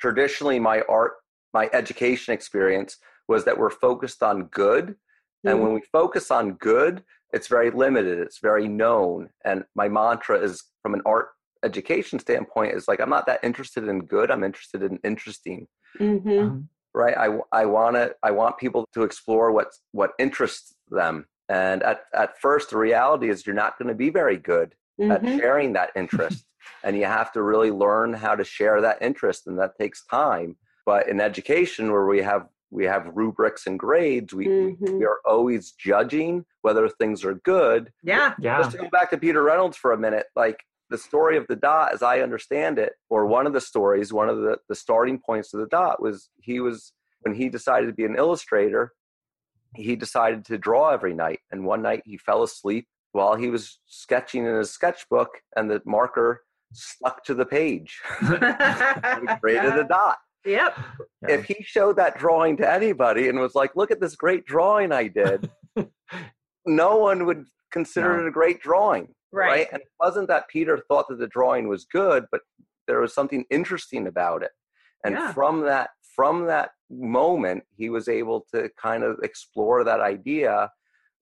traditionally 0.00 0.58
my 0.58 0.80
art, 0.88 1.12
my 1.54 1.70
education 1.72 2.34
experience 2.34 2.96
was 3.28 3.44
that 3.44 3.56
we're 3.56 3.70
focused 3.70 4.20
on 4.20 4.46
good. 4.46 4.88
Mm-hmm. 4.88 5.48
And 5.48 5.62
when 5.62 5.72
we 5.74 5.82
focus 5.92 6.32
on 6.32 6.54
good, 6.54 7.04
it's 7.32 7.46
very 7.46 7.70
limited, 7.70 8.18
it's 8.18 8.40
very 8.40 8.66
known. 8.66 9.28
And 9.44 9.62
my 9.76 9.88
mantra 9.88 10.40
is 10.40 10.60
from 10.82 10.94
an 10.94 11.02
art 11.06 11.28
education 11.64 12.18
standpoint 12.18 12.74
is 12.74 12.88
like 12.88 13.00
I'm 13.00 13.08
not 13.08 13.26
that 13.26 13.44
interested 13.44 13.86
in 13.86 14.06
good, 14.06 14.32
I'm 14.32 14.42
interested 14.42 14.82
in 14.82 14.98
interesting. 15.04 15.68
Mm-hmm. 16.00 16.38
Um, 16.38 16.68
right? 16.94 17.16
I 17.16 17.38
I 17.52 17.64
want 17.64 17.94
to 17.94 18.12
I 18.24 18.32
want 18.32 18.58
people 18.58 18.88
to 18.92 19.04
explore 19.04 19.52
what 19.52 19.68
what 19.92 20.14
interests 20.18 20.74
them. 20.88 21.26
And 21.48 21.84
at, 21.84 22.00
at 22.12 22.40
first, 22.40 22.70
the 22.70 22.76
reality 22.76 23.30
is 23.30 23.46
you're 23.46 23.54
not 23.54 23.78
going 23.78 23.86
to 23.88 23.94
be 23.94 24.10
very 24.10 24.36
good 24.36 24.74
mm-hmm. 25.00 25.12
at 25.12 25.38
sharing 25.38 25.72
that 25.74 25.90
interest. 25.96 26.44
and 26.84 26.96
you 26.96 27.04
have 27.04 27.32
to 27.32 27.42
really 27.42 27.70
learn 27.70 28.12
how 28.12 28.34
to 28.34 28.44
share 28.44 28.80
that 28.80 28.98
interest, 29.00 29.46
and 29.46 29.58
that 29.58 29.78
takes 29.78 30.04
time. 30.06 30.56
But 30.84 31.08
in 31.08 31.20
education, 31.20 31.92
where 31.92 32.06
we 32.06 32.22
have 32.22 32.46
we 32.70 32.84
have 32.84 33.10
rubrics 33.14 33.66
and 33.66 33.78
grades, 33.78 34.34
we, 34.34 34.46
mm-hmm. 34.46 34.98
we 34.98 35.04
are 35.04 35.18
always 35.24 35.72
judging 35.72 36.44
whether 36.62 36.88
things 36.88 37.24
are 37.24 37.34
good. 37.34 37.92
Yeah. 38.02 38.34
yeah. 38.40 38.58
Just 38.58 38.72
to 38.72 38.78
go 38.78 38.88
back 38.90 39.10
to 39.10 39.18
Peter 39.18 39.42
Reynolds 39.42 39.76
for 39.76 39.92
a 39.92 39.98
minute, 39.98 40.26
like 40.34 40.58
the 40.90 40.98
story 40.98 41.36
of 41.36 41.46
the 41.48 41.56
dot, 41.56 41.94
as 41.94 42.02
I 42.02 42.20
understand 42.20 42.78
it, 42.78 42.94
or 43.08 43.26
one 43.26 43.46
of 43.46 43.52
the 43.52 43.60
stories, 43.60 44.12
one 44.12 44.28
of 44.28 44.38
the, 44.38 44.58
the 44.68 44.74
starting 44.74 45.20
points 45.24 45.54
of 45.54 45.60
the 45.60 45.68
dot 45.68 46.02
was 46.02 46.28
he 46.42 46.58
was, 46.60 46.92
when 47.20 47.34
he 47.34 47.48
decided 47.48 47.86
to 47.86 47.92
be 47.92 48.04
an 48.04 48.16
illustrator, 48.16 48.92
he 49.74 49.94
decided 49.94 50.44
to 50.46 50.58
draw 50.58 50.90
every 50.90 51.14
night. 51.14 51.38
And 51.52 51.64
one 51.64 51.82
night 51.82 52.02
he 52.04 52.16
fell 52.16 52.42
asleep 52.42 52.88
while 53.16 53.34
he 53.34 53.48
was 53.48 53.80
sketching 53.86 54.46
in 54.46 54.54
his 54.54 54.70
sketchbook 54.70 55.30
and 55.56 55.70
the 55.70 55.80
marker 55.84 56.42
stuck 56.72 57.24
to 57.24 57.34
the 57.34 57.46
page. 57.46 58.00
he 58.20 58.26
created 59.40 59.78
a 59.78 59.86
dot. 59.88 60.18
Yep. 60.44 60.78
If 61.22 61.44
he 61.46 61.56
showed 61.62 61.96
that 61.96 62.18
drawing 62.18 62.56
to 62.58 62.70
anybody 62.70 63.28
and 63.28 63.40
was 63.40 63.56
like, 63.56 63.74
look 63.74 63.90
at 63.90 64.00
this 64.00 64.14
great 64.14 64.46
drawing 64.46 64.92
I 64.92 65.08
did, 65.08 65.50
no 66.66 66.96
one 66.98 67.26
would 67.26 67.46
consider 67.72 68.16
no. 68.16 68.22
it 68.22 68.28
a 68.28 68.30
great 68.30 68.60
drawing. 68.60 69.08
Right. 69.32 69.48
right. 69.48 69.68
And 69.72 69.82
it 69.82 69.88
wasn't 69.98 70.28
that 70.28 70.48
Peter 70.48 70.78
thought 70.86 71.08
that 71.08 71.18
the 71.18 71.26
drawing 71.26 71.68
was 71.68 71.84
good, 71.84 72.26
but 72.30 72.42
there 72.86 73.00
was 73.00 73.12
something 73.12 73.44
interesting 73.50 74.06
about 74.06 74.44
it. 74.44 74.52
And 75.04 75.14
yeah. 75.14 75.32
from 75.32 75.62
that 75.62 75.90
from 76.14 76.46
that 76.46 76.70
moment, 76.88 77.64
he 77.76 77.90
was 77.90 78.08
able 78.08 78.46
to 78.54 78.70
kind 78.80 79.04
of 79.04 79.18
explore 79.22 79.84
that 79.84 80.00
idea 80.00 80.70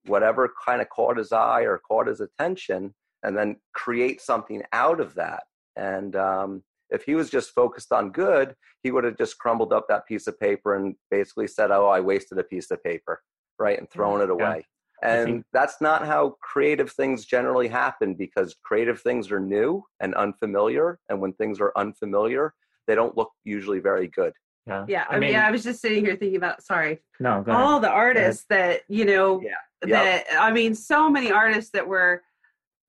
whatever 0.06 0.52
kind 0.64 0.80
of 0.80 0.88
caught 0.88 1.16
his 1.16 1.32
eye 1.32 1.62
or 1.62 1.78
caught 1.78 2.06
his 2.06 2.20
attention 2.20 2.94
and 3.22 3.36
then 3.36 3.56
create 3.74 4.20
something 4.20 4.62
out 4.72 5.00
of 5.00 5.14
that 5.14 5.44
and 5.76 6.14
um, 6.16 6.62
if 6.90 7.04
he 7.04 7.14
was 7.14 7.30
just 7.30 7.50
focused 7.50 7.92
on 7.92 8.10
good 8.10 8.54
he 8.82 8.90
would 8.90 9.04
have 9.04 9.16
just 9.16 9.38
crumbled 9.38 9.72
up 9.72 9.86
that 9.88 10.06
piece 10.06 10.26
of 10.26 10.38
paper 10.38 10.76
and 10.76 10.94
basically 11.10 11.46
said 11.46 11.70
oh 11.70 11.88
i 11.88 12.00
wasted 12.00 12.38
a 12.38 12.44
piece 12.44 12.70
of 12.70 12.82
paper 12.84 13.22
right 13.58 13.78
and 13.78 13.90
thrown 13.90 14.20
it 14.20 14.30
away 14.30 14.64
yeah. 15.02 15.22
and 15.22 15.44
that's 15.52 15.80
not 15.80 16.06
how 16.06 16.36
creative 16.40 16.92
things 16.92 17.24
generally 17.24 17.68
happen 17.68 18.14
because 18.14 18.56
creative 18.64 19.00
things 19.00 19.30
are 19.30 19.40
new 19.40 19.82
and 20.00 20.14
unfamiliar 20.14 20.98
and 21.08 21.20
when 21.20 21.32
things 21.34 21.60
are 21.60 21.72
unfamiliar 21.76 22.52
they 22.86 22.94
don't 22.94 23.16
look 23.16 23.30
usually 23.44 23.78
very 23.78 24.08
good 24.08 24.32
yeah. 24.66 24.84
Yeah. 24.88 25.04
I, 25.10 25.16
I 25.16 25.18
mean, 25.18 25.32
yeah, 25.32 25.46
I 25.46 25.50
was 25.50 25.62
just 25.62 25.80
sitting 25.80 26.04
here 26.04 26.16
thinking 26.16 26.36
about, 26.36 26.62
sorry, 26.62 27.00
no, 27.20 27.44
all 27.48 27.80
the 27.80 27.90
artists 27.90 28.44
that, 28.48 28.82
you 28.88 29.04
know, 29.04 29.40
yeah. 29.42 29.54
Yep. 29.88 30.26
that, 30.28 30.42
I 30.42 30.52
mean, 30.52 30.74
so 30.74 31.08
many 31.10 31.30
artists 31.30 31.70
that 31.72 31.86
were 31.86 32.22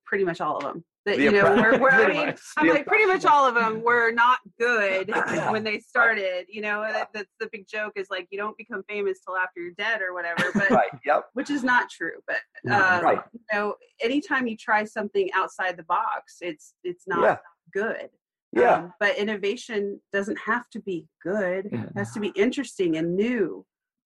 pretty 0.06 0.24
much 0.24 0.42
all 0.42 0.58
of 0.58 0.64
them 0.64 0.84
that, 1.06 1.18
the 1.18 1.24
you 1.24 1.32
know, 1.32 1.56
were, 1.56 1.78
were 1.78 1.92
I 1.94 2.08
mean, 2.08 2.36
I'm 2.58 2.68
like 2.68 2.86
pretty 2.86 3.06
much 3.06 3.26
all 3.26 3.48
of 3.48 3.56
them 3.56 3.84
were 3.84 4.12
not 4.12 4.40
good 4.60 5.10
when 5.50 5.64
they 5.64 5.80
started, 5.80 6.46
you 6.50 6.62
know, 6.62 6.82
that, 6.82 7.10
that's 7.14 7.32
the 7.40 7.48
big 7.52 7.68
joke 7.68 7.94
is 7.96 8.08
like, 8.10 8.28
you 8.32 8.38
don't 8.38 8.58
become 8.58 8.84
famous 8.90 9.20
till 9.24 9.38
after 9.38 9.62
you're 9.62 9.74
dead 9.78 10.02
or 10.02 10.14
whatever, 10.14 10.52
but, 10.54 10.70
right. 10.72 10.90
yep. 11.06 11.26
which 11.34 11.50
is 11.50 11.64
not 11.64 11.90
true. 11.90 12.20
But, 12.28 12.38
um, 12.72 13.04
right. 13.04 13.20
you 13.34 13.40
know, 13.54 13.76
anytime 14.02 14.48
you 14.48 14.58
try 14.58 14.84
something 14.84 15.30
outside 15.34 15.78
the 15.78 15.84
box, 15.84 16.38
it's, 16.42 16.74
it's 16.84 17.08
not 17.08 17.22
yeah. 17.22 17.38
good. 17.74 18.10
Yeah. 18.52 18.76
Um, 18.76 18.94
but 19.00 19.18
innovation 19.18 20.00
doesn't 20.14 20.40
have 20.40 20.70
to 20.72 20.80
be 20.80 21.08
good. 21.22 21.68
It 21.72 21.90
has 21.96 22.14
to 22.14 22.20
be 22.20 22.30
interesting 22.36 22.96
and 22.98 23.16
new. 23.16 23.66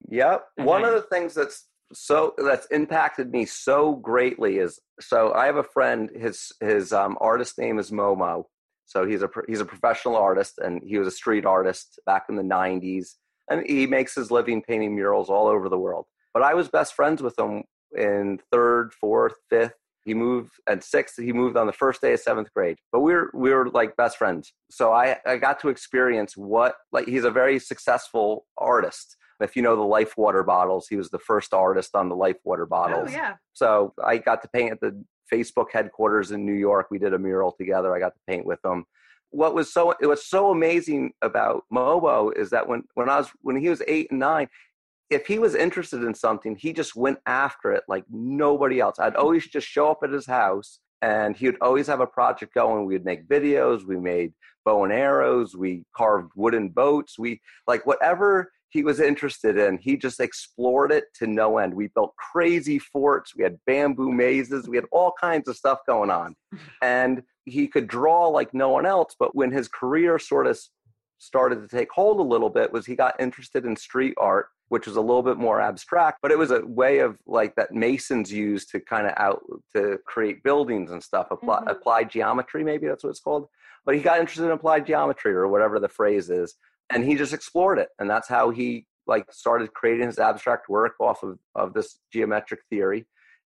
Yep. 0.09 0.43
One 0.57 0.83
of 0.83 0.93
the 0.93 1.03
things 1.03 1.35
that's 1.35 1.67
so 1.93 2.33
that's 2.37 2.67
impacted 2.67 3.31
me 3.31 3.45
so 3.45 3.95
greatly 3.95 4.57
is 4.57 4.79
so 4.99 5.33
I 5.33 5.45
have 5.45 5.57
a 5.57 5.63
friend. 5.63 6.09
His 6.15 6.51
his 6.59 6.93
um, 6.93 7.17
artist 7.19 7.57
name 7.57 7.79
is 7.79 7.91
Momo. 7.91 8.45
So 8.85 9.05
he's 9.05 9.23
a 9.23 9.29
he's 9.47 9.61
a 9.61 9.65
professional 9.65 10.15
artist, 10.15 10.59
and 10.59 10.81
he 10.83 10.97
was 10.97 11.07
a 11.07 11.11
street 11.11 11.45
artist 11.45 11.99
back 12.05 12.25
in 12.29 12.35
the 12.35 12.43
'90s, 12.43 13.15
and 13.49 13.63
he 13.67 13.85
makes 13.87 14.15
his 14.15 14.31
living 14.31 14.61
painting 14.61 14.95
murals 14.95 15.29
all 15.29 15.47
over 15.47 15.69
the 15.69 15.77
world. 15.77 16.05
But 16.33 16.43
I 16.43 16.53
was 16.53 16.69
best 16.69 16.93
friends 16.93 17.21
with 17.21 17.37
him 17.37 17.63
in 17.97 18.39
third, 18.51 18.93
fourth, 18.93 19.33
fifth, 19.49 19.73
he 20.09 20.13
moved 20.13 20.53
at 20.67 20.83
sixth. 20.83 21.21
He 21.21 21.33
moved 21.33 21.57
on 21.57 21.67
the 21.67 21.73
first 21.73 22.01
day 22.01 22.13
of 22.13 22.19
seventh 22.19 22.51
grade. 22.53 22.77
But 22.91 23.01
we 23.01 23.13
were 23.13 23.29
we 23.33 23.51
were 23.51 23.69
like 23.69 23.95
best 23.95 24.17
friends. 24.17 24.53
So 24.71 24.91
I 24.91 25.17
I 25.25 25.37
got 25.37 25.59
to 25.61 25.69
experience 25.69 26.35
what 26.35 26.75
like 26.91 27.07
he's 27.07 27.25
a 27.25 27.31
very 27.31 27.59
successful 27.59 28.45
artist. 28.57 29.17
If 29.39 29.55
you 29.55 29.61
know 29.61 29.75
the 29.75 29.81
Life 29.81 30.17
water 30.17 30.43
bottles, 30.43 30.87
he 30.89 30.95
was 30.95 31.09
the 31.09 31.19
first 31.19 31.53
artist 31.53 31.95
on 31.95 32.09
the 32.09 32.15
Life 32.15 32.37
water 32.43 32.63
oh, 32.63 32.67
bottles. 32.67 33.09
Oh 33.09 33.13
yeah. 33.13 33.35
So 33.53 33.93
I 34.03 34.17
got 34.17 34.41
to 34.41 34.49
paint 34.49 34.71
at 34.71 34.81
the 34.81 35.03
Facebook 35.31 35.67
headquarters 35.71 36.31
in 36.31 36.45
New 36.45 36.53
York. 36.53 36.87
We 36.89 36.99
did 36.99 37.13
a 37.13 37.19
mural 37.19 37.51
together. 37.51 37.95
I 37.95 37.99
got 37.99 38.13
to 38.13 38.19
paint 38.27 38.45
with 38.45 38.59
him. 38.63 38.85
What 39.31 39.53
was 39.53 39.71
so 39.71 39.93
it 40.01 40.07
was 40.07 40.25
so 40.25 40.51
amazing 40.51 41.13
about 41.21 41.63
Momo 41.71 42.35
is 42.35 42.49
that 42.49 42.67
when 42.67 42.83
when 42.95 43.09
I 43.09 43.17
was 43.17 43.29
when 43.41 43.55
he 43.55 43.69
was 43.69 43.81
eight 43.87 44.09
and 44.09 44.19
nine, 44.19 44.49
if 45.09 45.27
he 45.27 45.39
was 45.39 45.55
interested 45.55 46.03
in 46.03 46.13
something, 46.13 46.55
he 46.55 46.73
just 46.73 46.95
went 46.95 47.19
after 47.25 47.71
it 47.71 47.83
like 47.87 48.05
nobody 48.09 48.79
else. 48.79 48.99
I'd 48.99 49.13
hmm. 49.13 49.19
always 49.19 49.47
just 49.47 49.67
show 49.67 49.91
up 49.91 49.99
at 50.03 50.11
his 50.11 50.25
house 50.25 50.79
and 51.01 51.35
he 51.35 51.45
would 51.45 51.57
always 51.61 51.87
have 51.87 52.01
a 52.01 52.07
project 52.07 52.53
going. 52.53 52.85
We'd 52.85 53.05
make 53.05 53.27
videos, 53.27 53.85
we 53.85 53.97
made 53.97 54.33
bow 54.65 54.83
and 54.83 54.93
arrows, 54.93 55.55
we 55.55 55.83
carved 55.95 56.31
wooden 56.35 56.69
boats, 56.69 57.17
we 57.17 57.41
like 57.67 57.85
whatever 57.85 58.51
he 58.69 58.83
was 58.83 58.99
interested 58.99 59.57
in, 59.57 59.77
he 59.77 59.97
just 59.97 60.19
explored 60.19 60.91
it 60.91 61.05
to 61.15 61.27
no 61.27 61.57
end. 61.57 61.73
We 61.73 61.87
built 61.87 62.13
crazy 62.31 62.79
forts, 62.79 63.35
we 63.35 63.43
had 63.43 63.57
bamboo 63.65 64.11
mazes, 64.11 64.69
we 64.69 64.77
had 64.77 64.85
all 64.91 65.13
kinds 65.19 65.47
of 65.47 65.57
stuff 65.57 65.79
going 65.87 66.09
on. 66.09 66.35
And 66.81 67.23
he 67.45 67.67
could 67.67 67.87
draw 67.87 68.27
like 68.27 68.53
no 68.53 68.69
one 68.69 68.85
else, 68.85 69.15
but 69.19 69.35
when 69.35 69.51
his 69.51 69.67
career 69.67 70.19
sort 70.19 70.47
of 70.47 70.59
started 71.17 71.61
to 71.61 71.67
take 71.67 71.91
hold 71.91 72.19
a 72.19 72.23
little 72.23 72.49
bit 72.49 72.71
was 72.71 72.85
he 72.85 72.95
got 72.95 73.19
interested 73.19 73.65
in 73.65 73.75
street 73.75 74.13
art 74.17 74.47
which 74.69 74.85
was 74.85 74.95
a 74.95 75.01
little 75.01 75.23
bit 75.23 75.37
more 75.37 75.59
abstract, 75.59 76.19
but 76.21 76.31
it 76.31 76.37
was 76.37 76.51
a 76.51 76.61
way 76.65 76.99
of 76.99 77.17
like 77.25 77.55
that 77.55 77.73
masons 77.73 78.31
used 78.31 78.69
to 78.69 78.79
kind 78.79 79.07
of 79.07 79.13
out 79.17 79.43
to 79.75 79.99
create 80.05 80.43
buildings 80.43 80.91
and 80.91 81.03
stuff. 81.03 81.27
Apply, 81.31 81.59
mm-hmm. 81.59 81.69
Applied 81.69 82.09
geometry, 82.09 82.63
maybe 82.63 82.87
that's 82.87 83.03
what 83.03 83.09
it's 83.09 83.19
called. 83.19 83.47
But 83.85 83.95
he 83.95 84.01
got 84.01 84.19
interested 84.19 84.45
in 84.45 84.51
applied 84.51 84.85
geometry 84.85 85.33
or 85.33 85.47
whatever 85.47 85.79
the 85.79 85.89
phrase 85.89 86.29
is, 86.29 86.55
and 86.91 87.03
he 87.03 87.15
just 87.15 87.33
explored 87.33 87.79
it, 87.79 87.89
and 87.99 88.09
that's 88.09 88.27
how 88.27 88.49
he 88.49 88.85
like 89.07 89.31
started 89.31 89.73
creating 89.73 90.07
his 90.07 90.19
abstract 90.19 90.69
work 90.69 90.93
off 90.99 91.23
of 91.23 91.39
of 91.55 91.73
this 91.73 91.99
geometric 92.11 92.61
theory, 92.69 93.05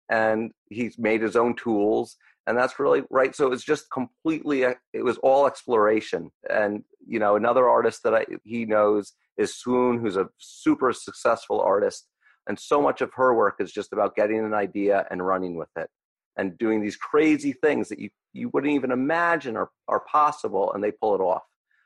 and 0.10 0.52
he's 0.70 0.98
made 0.98 1.22
his 1.22 1.36
own 1.36 1.56
tools 1.56 2.18
and 2.46 2.58
that's 2.58 2.78
really 2.78 3.04
right 3.10 3.34
so 3.38 3.54
it's 3.54 3.64
just 3.64 3.90
completely 3.90 4.66
uh, 4.66 4.74
it 4.92 5.02
was 5.02 5.18
all 5.20 5.48
exploration 5.48 6.30
and 6.50 6.84
you 7.08 7.18
know 7.18 7.38
another 7.38 7.70
artist 7.70 8.04
that 8.04 8.14
I, 8.14 8.26
he 8.44 8.66
knows 8.66 9.14
is 9.38 9.56
Swoon, 9.56 10.00
who's 10.00 10.18
a 10.18 10.30
super 10.38 10.94
successful 10.94 11.60
artist. 11.60 12.08
And 12.48 12.60
so 12.60 12.82
much 12.82 13.02
of 13.02 13.14
her 13.14 13.34
work 13.34 13.56
is 13.60 13.72
just 13.72 13.94
about 13.94 14.16
getting 14.16 14.40
an 14.40 14.54
idea 14.54 15.06
and 15.10 15.26
running 15.26 15.56
with 15.56 15.70
it 15.78 15.90
and 16.38 16.58
doing 16.58 16.82
these 16.82 16.96
crazy 16.96 17.54
things 17.54 17.90
that 17.90 18.00
you, 18.00 18.10
you 18.34 18.50
wouldn't 18.50 18.74
even 18.74 18.92
imagine 18.92 19.56
are, 19.56 19.70
are 19.88 20.02
possible 20.12 20.74
and 20.74 20.84
they 20.84 20.92
pull 20.92 21.16
it 21.16 21.22
off. 21.22 21.44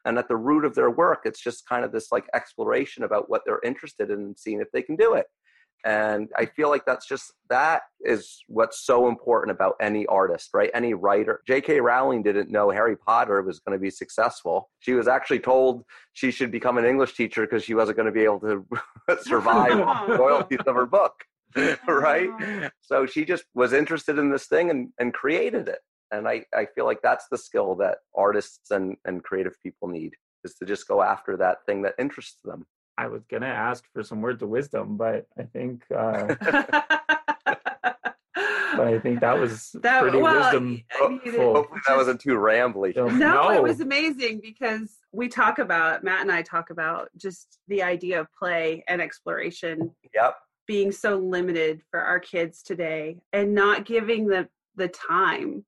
And 0.07 0.17
at 0.17 0.29
the 0.29 0.37
root 0.37 0.63
of 0.63 0.73
their 0.73 0.89
work, 0.89 1.23
it's 1.25 1.43
just 1.43 1.67
kind 1.67 1.83
of 1.83 1.91
this 1.91 2.11
like 2.11 2.25
exploration 2.33 3.03
about 3.03 3.29
what 3.29 3.41
they're 3.45 3.61
interested 3.63 4.09
in 4.09 4.19
and 4.19 4.39
seeing 4.39 4.61
if 4.61 4.71
they 4.71 4.81
can 4.81 4.95
do 4.95 5.13
it. 5.13 5.25
And 5.85 6.29
i 6.35 6.45
feel 6.45 6.69
like 6.69 6.85
that's 6.87 7.07
just 7.07 7.33
that 7.51 7.83
is 8.01 8.39
what's 8.47 8.83
so 8.83 9.07
important 9.07 9.55
about 9.55 9.75
any 9.79 10.07
artist 10.07 10.49
right? 10.53 10.71
Any 10.73 10.95
writer. 10.95 11.41
J.k 11.45 11.79
rowling 11.81 12.23
didn't 12.23 12.49
know 12.49 12.71
harry 12.71 12.97
potter 12.97 13.43
was 13.43 13.59
going 13.59 13.77
to 13.77 13.81
be 13.81 13.91
successful. 13.91 14.71
She 14.79 14.93
was 14.93 15.07
actually 15.07 15.39
told 15.39 15.83
she 16.13 16.31
should 16.31 16.51
become 16.51 16.79
an 16.79 16.85
english 16.85 17.13
teacher 17.13 17.41
because 17.41 17.63
she 17.63 17.75
wasn't 17.75 17.97
going 17.97 18.07
to 18.07 18.11
be 18.11 18.23
able 18.23 18.39
to 18.39 18.65
survive 19.21 19.77
the 20.07 20.17
royalties 20.17 20.65
of 20.65 20.73
her 20.73 20.87
book 20.87 21.13
right? 21.87 22.71
So 22.81 23.05
she 23.05 23.25
just 23.25 23.45
was 23.53 23.73
interested 23.73 24.19
in 24.19 24.29
this 24.31 24.47
thing 24.47 24.69
and, 24.69 24.89
and 24.99 25.13
created 25.13 25.67
it 25.67 25.79
and 26.11 26.27
I, 26.27 26.45
I 26.53 26.65
feel 26.75 26.85
like 26.85 27.01
that's 27.01 27.27
the 27.29 27.37
skill 27.37 27.75
that 27.75 27.99
artists 28.15 28.71
and, 28.71 28.95
and 29.05 29.23
creative 29.23 29.53
people 29.61 29.87
need 29.87 30.13
is 30.43 30.55
to 30.55 30.65
just 30.65 30.87
go 30.87 31.01
after 31.01 31.37
that 31.37 31.65
thing 31.65 31.81
that 31.83 31.95
interests 31.99 32.39
them 32.43 32.65
I 32.97 33.07
was 33.07 33.23
gonna 33.29 33.45
ask 33.45 33.83
for 33.93 34.03
some 34.03 34.21
words 34.21 34.41
of 34.41 34.49
wisdom, 34.49 34.97
but 34.97 35.27
I 35.37 35.43
think 35.43 35.83
uh, 35.95 36.35
but 38.75 38.87
I 38.87 38.99
think 38.99 39.19
that 39.19 39.39
was 39.39 39.75
that, 39.83 40.01
pretty 40.01 40.17
well, 40.17 40.41
wisdom. 40.41 40.83
I 40.99 41.07
mean, 41.09 41.21
Hopefully 41.35 41.81
that 41.87 41.95
wasn't 41.95 42.21
too 42.21 42.35
rambly. 42.37 42.95
No, 42.95 43.07
no, 43.07 43.51
it 43.51 43.61
was 43.61 43.81
amazing 43.81 44.39
because 44.41 44.97
we 45.11 45.27
talk 45.27 45.59
about 45.59 46.03
Matt 46.03 46.21
and 46.21 46.31
I 46.31 46.41
talk 46.41 46.71
about 46.71 47.09
just 47.17 47.59
the 47.67 47.83
idea 47.83 48.19
of 48.19 48.27
play 48.37 48.83
and 48.87 48.99
exploration. 49.01 49.91
Yep. 50.15 50.35
Being 50.65 50.91
so 50.91 51.17
limited 51.17 51.81
for 51.89 52.01
our 52.01 52.19
kids 52.19 52.61
today 52.61 53.19
and 53.31 53.53
not 53.53 53.85
giving 53.85 54.27
the 54.27 54.49
the 54.75 54.87
time. 54.87 55.63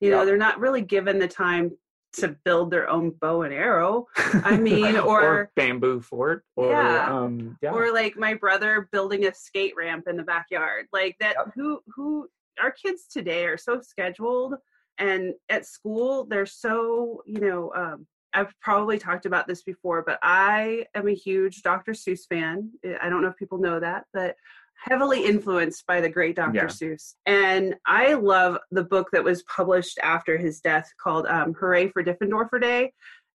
You 0.00 0.10
know, 0.10 0.24
they're 0.24 0.36
not 0.36 0.60
really 0.60 0.82
given 0.82 1.18
the 1.18 1.28
time 1.28 1.72
to 2.14 2.36
build 2.44 2.70
their 2.70 2.88
own 2.88 3.10
bow 3.20 3.42
and 3.42 3.52
arrow. 3.52 4.06
I 4.16 4.56
mean, 4.56 4.96
or, 4.96 5.22
or, 5.22 5.50
bamboo 5.56 6.00
fort, 6.00 6.44
or 6.56 6.70
yeah. 6.70 7.06
Um, 7.10 7.56
yeah. 7.62 7.70
or 7.70 7.92
like 7.92 8.16
my 8.16 8.34
brother 8.34 8.88
building 8.92 9.26
a 9.26 9.34
skate 9.34 9.74
ramp 9.76 10.06
in 10.08 10.16
the 10.16 10.22
backyard. 10.22 10.86
Like 10.92 11.16
that. 11.20 11.34
Yep. 11.38 11.54
Who 11.54 11.80
who 11.94 12.28
our 12.60 12.70
kids 12.70 13.06
today 13.10 13.46
are 13.46 13.58
so 13.58 13.80
scheduled, 13.80 14.54
and 14.98 15.34
at 15.48 15.66
school 15.66 16.24
they're 16.24 16.46
so 16.46 17.22
you 17.26 17.40
know. 17.40 17.72
Um, 17.74 18.06
I've 18.34 18.52
probably 18.60 18.98
talked 18.98 19.24
about 19.24 19.48
this 19.48 19.62
before, 19.62 20.04
but 20.06 20.18
I 20.22 20.84
am 20.94 21.08
a 21.08 21.14
huge 21.14 21.62
Dr. 21.62 21.92
Seuss 21.92 22.26
fan. 22.28 22.70
I 23.00 23.08
don't 23.08 23.22
know 23.22 23.28
if 23.28 23.38
people 23.38 23.56
know 23.56 23.80
that, 23.80 24.04
but 24.12 24.36
heavily 24.78 25.24
influenced 25.24 25.86
by 25.86 26.00
the 26.00 26.08
great 26.08 26.36
Dr. 26.36 26.54
Yeah. 26.54 26.64
Seuss. 26.64 27.14
And 27.26 27.74
I 27.86 28.14
love 28.14 28.58
the 28.70 28.84
book 28.84 29.08
that 29.12 29.24
was 29.24 29.42
published 29.44 29.98
after 30.02 30.38
his 30.38 30.60
death 30.60 30.88
called 31.02 31.26
um, 31.26 31.54
Hooray 31.54 31.88
for 31.88 32.02
Diffendoofer 32.02 32.60
Day. 32.60 32.92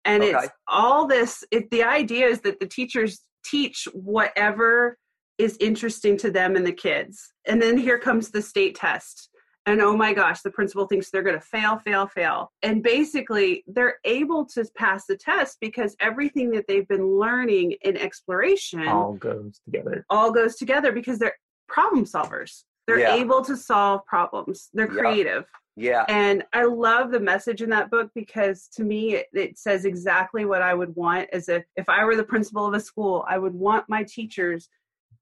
And 0.04 0.22
okay. 0.22 0.32
it's 0.32 0.48
all 0.66 1.06
this, 1.06 1.44
it, 1.50 1.70
the 1.70 1.84
idea 1.84 2.26
is 2.26 2.40
that 2.40 2.60
the 2.60 2.66
teachers 2.66 3.20
teach 3.44 3.86
whatever 3.92 4.96
is 5.38 5.56
interesting 5.60 6.16
to 6.18 6.30
them 6.30 6.56
and 6.56 6.66
the 6.66 6.72
kids. 6.72 7.32
And 7.46 7.62
then 7.62 7.78
here 7.78 7.98
comes 7.98 8.30
the 8.30 8.42
state 8.42 8.74
test 8.74 9.28
and 9.68 9.80
oh 9.80 9.96
my 9.96 10.12
gosh 10.12 10.40
the 10.40 10.50
principal 10.50 10.86
thinks 10.86 11.10
they're 11.10 11.22
going 11.22 11.38
to 11.38 11.40
fail 11.40 11.78
fail 11.78 12.06
fail. 12.06 12.52
And 12.62 12.82
basically 12.82 13.64
they're 13.66 13.98
able 14.04 14.44
to 14.46 14.64
pass 14.76 15.06
the 15.06 15.16
test 15.16 15.58
because 15.60 15.96
everything 16.00 16.50
that 16.52 16.64
they've 16.66 16.88
been 16.88 17.18
learning 17.18 17.74
in 17.82 17.96
exploration 17.96 18.86
all 18.88 19.14
goes 19.14 19.60
together. 19.64 20.04
all 20.10 20.32
goes 20.32 20.56
together 20.56 20.92
because 20.92 21.18
they're 21.18 21.36
problem 21.68 22.04
solvers. 22.04 22.64
They're 22.86 23.00
yeah. 23.00 23.14
able 23.14 23.44
to 23.44 23.56
solve 23.56 24.04
problems. 24.06 24.70
They're 24.72 24.88
creative. 24.88 25.44
Yeah. 25.76 26.06
And 26.08 26.42
I 26.54 26.64
love 26.64 27.10
the 27.10 27.20
message 27.20 27.60
in 27.60 27.68
that 27.70 27.90
book 27.90 28.10
because 28.14 28.68
to 28.74 28.82
me 28.82 29.14
it, 29.14 29.26
it, 29.34 29.58
says 29.58 29.84
exactly 29.84 30.46
what 30.46 30.62
I 30.62 30.74
would 30.74 30.96
want 30.96 31.28
as 31.32 31.48
if 31.48 31.64
if 31.76 31.88
I 31.88 32.04
were 32.04 32.16
the 32.16 32.24
principal 32.24 32.66
of 32.66 32.74
a 32.74 32.80
school, 32.80 33.24
I 33.28 33.38
would 33.38 33.54
want 33.54 33.84
my 33.88 34.02
teachers 34.02 34.68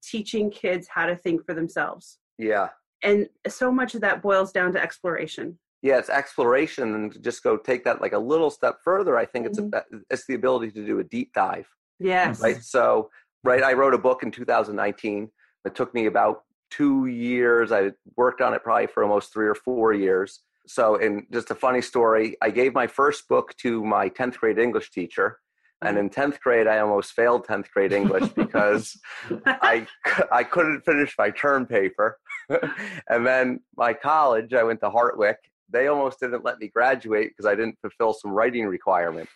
teaching 0.03 0.51
kids 0.51 0.87
how 0.89 1.07
to 1.07 1.17
think 1.17 1.45
for 1.45 1.53
themselves. 1.53 2.19
Yeah 2.39 2.69
and 3.03 3.29
so 3.47 3.71
much 3.71 3.95
of 3.95 4.01
that 4.01 4.23
boils 4.23 4.53
down 4.53 4.73
to 4.73 4.83
exploration. 4.83 5.59
Yeah 5.83 5.99
it's 5.99 6.11
exploration 6.11 6.95
and 6.95 7.23
just 7.23 7.43
go 7.43 7.57
take 7.57 7.85
that 7.85 8.01
like 8.01 8.13
a 8.13 8.19
little 8.19 8.51
step 8.51 8.79
further 8.83 9.17
i 9.17 9.25
think 9.25 9.47
it's 9.47 9.61
mm-hmm. 9.61 9.97
a, 9.97 10.01
it's 10.11 10.27
the 10.27 10.35
ability 10.35 10.73
to 10.73 10.85
do 10.85 10.99
a 10.99 11.05
deep 11.05 11.33
dive 11.33 11.69
yes. 12.01 12.41
right? 12.41 12.61
So 12.63 13.11
right 13.45 13.63
i 13.63 13.73
wrote 13.73 13.95
a 13.95 13.99
book 13.99 14.23
in 14.23 14.33
2019 14.33 15.31
it 15.65 15.75
took 15.75 15.93
me 15.95 16.07
about 16.07 16.43
two 16.71 17.07
years. 17.07 17.73
I 17.73 17.93
worked 18.17 18.41
on 18.41 18.55
it 18.55 18.63
probably 18.63 18.87
for 18.87 19.03
almost 19.03 19.33
three 19.33 19.47
or 19.47 19.55
four 19.55 19.93
years. 19.93 20.41
So 20.67 20.97
in 20.97 21.27
just 21.33 21.51
a 21.51 21.55
funny 21.55 21.81
story 21.81 22.37
i 22.43 22.51
gave 22.51 22.75
my 22.75 22.89
first 22.89 23.29
book 23.29 23.55
to 23.59 23.85
my 23.85 24.09
10th 24.09 24.39
grade 24.39 24.59
english 24.59 24.91
teacher 24.91 25.39
and 25.83 25.97
mm-hmm. 25.97 26.07
in 26.07 26.33
10th 26.33 26.41
grade 26.41 26.67
i 26.67 26.81
almost 26.81 27.13
failed 27.13 27.47
10th 27.47 27.71
grade 27.71 27.93
english 27.93 28.29
because 28.31 28.99
i 29.47 29.87
i 30.33 30.43
couldn't 30.43 30.81
finish 30.85 31.15
my 31.17 31.31
term 31.31 31.67
paper 31.67 32.19
and 33.09 33.27
then 33.27 33.61
my 33.77 33.93
college, 33.93 34.55
I 34.55 34.63
went 34.63 34.81
to 34.81 34.91
Hartwick. 34.91 35.37
They 35.69 35.89
almost 35.89 36.21
didn't 36.21 36.45
let 36.45 36.59
me 36.59 36.69
graduate 36.69 37.31
because 37.31 37.47
I 37.47 37.55
didn't 37.55 37.79
fulfill 37.81 38.13
some 38.13 38.31
writing 38.31 38.67
requirement. 38.67 39.29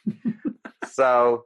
so 0.91 1.45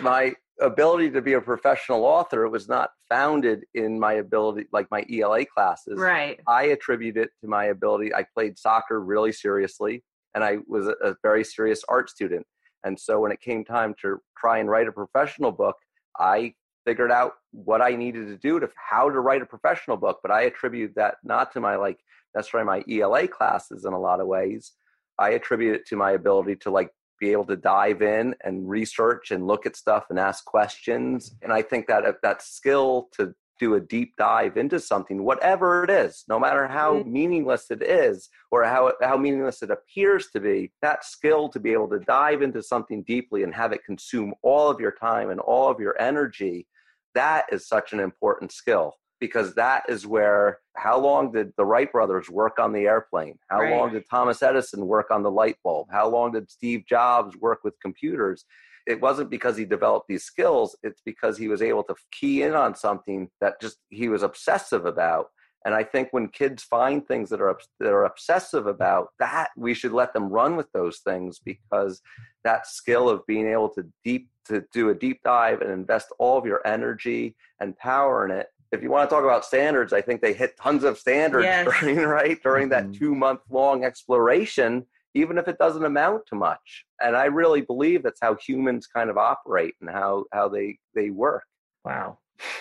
my 0.00 0.34
ability 0.60 1.10
to 1.10 1.20
be 1.20 1.34
a 1.34 1.40
professional 1.40 2.04
author 2.04 2.48
was 2.48 2.68
not 2.68 2.90
founded 3.08 3.64
in 3.74 3.98
my 3.98 4.14
ability 4.14 4.66
like 4.72 4.90
my 4.90 5.04
ELA 5.12 5.44
classes. 5.44 5.98
Right. 5.98 6.40
I 6.46 6.64
attribute 6.64 7.16
it 7.16 7.30
to 7.40 7.48
my 7.48 7.66
ability. 7.66 8.14
I 8.14 8.24
played 8.34 8.58
soccer 8.58 9.00
really 9.00 9.32
seriously 9.32 10.02
and 10.34 10.42
I 10.42 10.58
was 10.66 10.86
a, 10.86 10.94
a 11.02 11.16
very 11.22 11.44
serious 11.44 11.82
art 11.88 12.08
student. 12.08 12.46
And 12.84 12.98
so 12.98 13.20
when 13.20 13.32
it 13.32 13.40
came 13.40 13.64
time 13.64 13.94
to 14.02 14.18
try 14.36 14.58
and 14.58 14.68
write 14.68 14.88
a 14.88 14.92
professional 14.92 15.52
book, 15.52 15.76
I 16.18 16.54
figured 16.84 17.10
out 17.10 17.34
what 17.52 17.80
I 17.80 17.90
needed 17.96 18.26
to 18.28 18.36
do 18.36 18.60
to 18.60 18.68
how 18.76 19.10
to 19.10 19.20
write 19.20 19.42
a 19.42 19.46
professional 19.46 19.96
book. 19.96 20.20
But 20.22 20.30
I 20.30 20.42
attribute 20.42 20.94
that 20.96 21.16
not 21.24 21.52
to 21.52 21.60
my 21.60 21.76
like 21.76 21.98
necessarily 22.34 22.66
my 22.66 22.84
ELA 22.92 23.28
classes 23.28 23.84
in 23.84 23.92
a 23.92 24.00
lot 24.00 24.20
of 24.20 24.26
ways. 24.26 24.72
I 25.18 25.30
attribute 25.30 25.76
it 25.76 25.86
to 25.88 25.96
my 25.96 26.12
ability 26.12 26.56
to 26.56 26.70
like 26.70 26.90
be 27.20 27.32
able 27.32 27.46
to 27.46 27.56
dive 27.56 28.02
in 28.02 28.34
and 28.44 28.68
research 28.68 29.30
and 29.30 29.46
look 29.46 29.66
at 29.66 29.76
stuff 29.76 30.06
and 30.10 30.18
ask 30.18 30.44
questions. 30.44 31.34
And 31.42 31.52
I 31.52 31.62
think 31.62 31.86
that 31.86 32.04
that 32.22 32.42
skill 32.42 33.08
to 33.12 33.34
do 33.60 33.74
a 33.74 33.80
deep 33.80 34.14
dive 34.18 34.56
into 34.56 34.80
something, 34.80 35.22
whatever 35.22 35.84
it 35.84 35.90
is, 35.90 36.24
no 36.28 36.38
matter 36.38 36.66
how 36.66 36.94
mm-hmm. 36.94 37.12
meaningless 37.12 37.70
it 37.70 37.82
is 37.82 38.28
or 38.50 38.64
how, 38.64 38.92
how 39.00 39.16
meaningless 39.16 39.62
it 39.62 39.70
appears 39.70 40.28
to 40.32 40.40
be, 40.40 40.72
that 40.82 41.04
skill 41.04 41.48
to 41.48 41.60
be 41.60 41.72
able 41.72 41.88
to 41.88 42.00
dive 42.00 42.42
into 42.42 42.62
something 42.62 43.04
deeply 43.04 43.44
and 43.44 43.54
have 43.54 43.72
it 43.72 43.84
consume 43.84 44.34
all 44.42 44.68
of 44.68 44.80
your 44.80 44.92
time 44.92 45.30
and 45.30 45.40
all 45.40 45.70
of 45.70 45.78
your 45.78 46.00
energy 46.00 46.66
that 47.14 47.46
is 47.52 47.68
such 47.68 47.92
an 47.92 48.00
important 48.00 48.52
skill 48.52 48.94
because 49.20 49.54
that 49.54 49.84
is 49.88 50.06
where 50.06 50.58
how 50.76 50.98
long 50.98 51.32
did 51.32 51.52
the 51.56 51.64
Wright 51.64 51.90
brothers 51.90 52.28
work 52.28 52.58
on 52.58 52.72
the 52.72 52.86
airplane? 52.86 53.38
How 53.48 53.60
right. 53.60 53.70
long 53.70 53.92
did 53.92 54.04
Thomas 54.10 54.42
Edison 54.42 54.86
work 54.86 55.10
on 55.10 55.22
the 55.22 55.30
light 55.30 55.56
bulb? 55.64 55.88
How 55.90 56.08
long 56.08 56.32
did 56.32 56.50
Steve 56.50 56.84
Jobs 56.86 57.36
work 57.36 57.60
with 57.64 57.74
computers? 57.80 58.44
It 58.86 59.00
wasn't 59.00 59.30
because 59.30 59.56
he 59.56 59.64
developed 59.64 60.08
these 60.08 60.24
skills, 60.24 60.76
it's 60.82 61.00
because 61.06 61.38
he 61.38 61.48
was 61.48 61.62
able 61.62 61.84
to 61.84 61.94
key 62.12 62.42
in 62.42 62.54
on 62.54 62.74
something 62.74 63.30
that 63.40 63.60
just 63.60 63.78
he 63.88 64.08
was 64.08 64.22
obsessive 64.22 64.84
about. 64.84 65.28
And 65.64 65.74
I 65.74 65.82
think 65.82 66.08
when 66.10 66.28
kids 66.28 66.62
find 66.62 67.06
things 67.06 67.30
that 67.30 67.40
are 67.40 67.58
that 67.80 67.92
are 67.92 68.04
obsessive 68.04 68.66
about 68.66 69.08
that, 69.18 69.50
we 69.56 69.72
should 69.72 69.92
let 69.92 70.12
them 70.12 70.28
run 70.28 70.56
with 70.56 70.70
those 70.72 70.98
things 70.98 71.38
because 71.38 72.02
that 72.44 72.66
skill 72.66 73.08
of 73.08 73.26
being 73.26 73.48
able 73.48 73.70
to 73.70 73.86
deep 74.04 74.28
to 74.46 74.64
do 74.72 74.90
a 74.90 74.94
deep 74.94 75.22
dive 75.24 75.62
and 75.62 75.70
invest 75.70 76.08
all 76.18 76.36
of 76.36 76.44
your 76.44 76.66
energy 76.66 77.34
and 77.60 77.76
power 77.78 78.26
in 78.26 78.30
it. 78.30 78.48
If 78.72 78.82
you 78.82 78.90
want 78.90 79.08
to 79.08 79.14
talk 79.14 79.24
about 79.24 79.44
standards, 79.44 79.92
I 79.92 80.02
think 80.02 80.20
they 80.20 80.34
hit 80.34 80.56
tons 80.58 80.84
of 80.84 80.98
standards 80.98 81.44
yes. 81.44 81.66
during 81.80 81.96
right 82.06 82.42
during 82.42 82.68
mm-hmm. 82.68 82.90
that 82.90 82.98
two 82.98 83.14
month 83.14 83.40
long 83.48 83.84
exploration, 83.84 84.84
even 85.14 85.38
if 85.38 85.48
it 85.48 85.58
doesn't 85.58 85.84
amount 85.84 86.26
to 86.26 86.34
much. 86.34 86.84
And 87.00 87.16
I 87.16 87.26
really 87.26 87.62
believe 87.62 88.02
that's 88.02 88.20
how 88.20 88.34
humans 88.34 88.86
kind 88.86 89.08
of 89.08 89.16
operate 89.16 89.74
and 89.80 89.88
how 89.88 90.24
how 90.32 90.50
they 90.50 90.78
they 90.94 91.08
work. 91.08 91.44
Wow. 91.86 92.18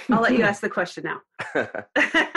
I'll 0.10 0.22
let 0.22 0.38
you 0.38 0.44
ask 0.44 0.62
the 0.62 0.70
question 0.70 1.04
now. 1.04 1.22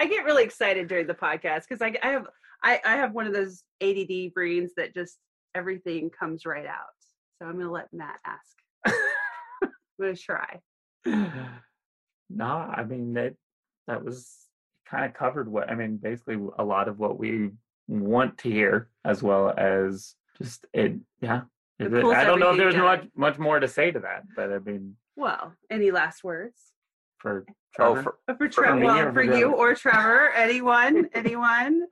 I 0.00 0.06
get 0.06 0.24
really 0.24 0.44
excited 0.44 0.88
during 0.88 1.06
the 1.06 1.14
podcast 1.14 1.64
because 1.68 1.82
I, 1.82 1.94
I 2.02 2.12
have 2.12 2.26
I, 2.64 2.80
I 2.86 2.96
have 2.96 3.12
one 3.12 3.26
of 3.26 3.34
those 3.34 3.62
ADD 3.82 4.32
brains 4.32 4.72
that 4.78 4.94
just 4.94 5.18
everything 5.54 6.08
comes 6.08 6.46
right 6.46 6.64
out. 6.64 6.96
So 7.38 7.46
I'm 7.46 7.56
going 7.56 7.66
to 7.66 7.70
let 7.70 7.92
Matt 7.92 8.18
ask. 8.24 8.56
I'm 9.62 9.70
going 10.00 10.14
to 10.14 10.20
try. 10.20 10.60
No, 12.32 12.46
I 12.46 12.84
mean 12.84 13.14
that 13.14 13.34
that 13.88 14.04
was 14.04 14.36
kind 14.88 15.04
of 15.04 15.14
covered 15.14 15.50
what 15.50 15.68
I 15.68 15.74
mean. 15.74 15.96
Basically, 15.96 16.38
a 16.60 16.64
lot 16.64 16.86
of 16.86 17.00
what 17.00 17.18
we 17.18 17.50
want 17.88 18.38
to 18.38 18.48
hear, 18.48 18.88
as 19.04 19.20
well 19.20 19.52
as 19.58 20.14
just 20.38 20.64
it. 20.72 20.94
Yeah, 21.20 21.40
it, 21.80 21.92
I 21.92 22.22
don't 22.22 22.38
know 22.38 22.52
if 22.52 22.56
there's 22.56 22.76
much 22.76 23.04
much 23.16 23.36
more 23.36 23.58
to 23.58 23.66
say 23.66 23.90
to 23.90 23.98
that, 23.98 24.22
but 24.36 24.52
I 24.52 24.60
mean. 24.60 24.94
Well, 25.16 25.54
any 25.72 25.90
last 25.90 26.22
words? 26.22 26.70
for 27.20 27.44
Oh, 27.78 27.92
Trevor? 27.94 28.02
for, 28.02 28.18
But 28.26 28.38
for 28.38 28.46
For 28.50 28.62
Trevor, 28.62 28.80
me 28.80 28.86
well, 28.86 29.06
for 29.06 29.12
for 29.12 29.22
you 29.22 29.52
or 29.52 29.74
Trevor, 29.74 30.30
anyone, 30.36 31.08
anyone. 31.14 31.82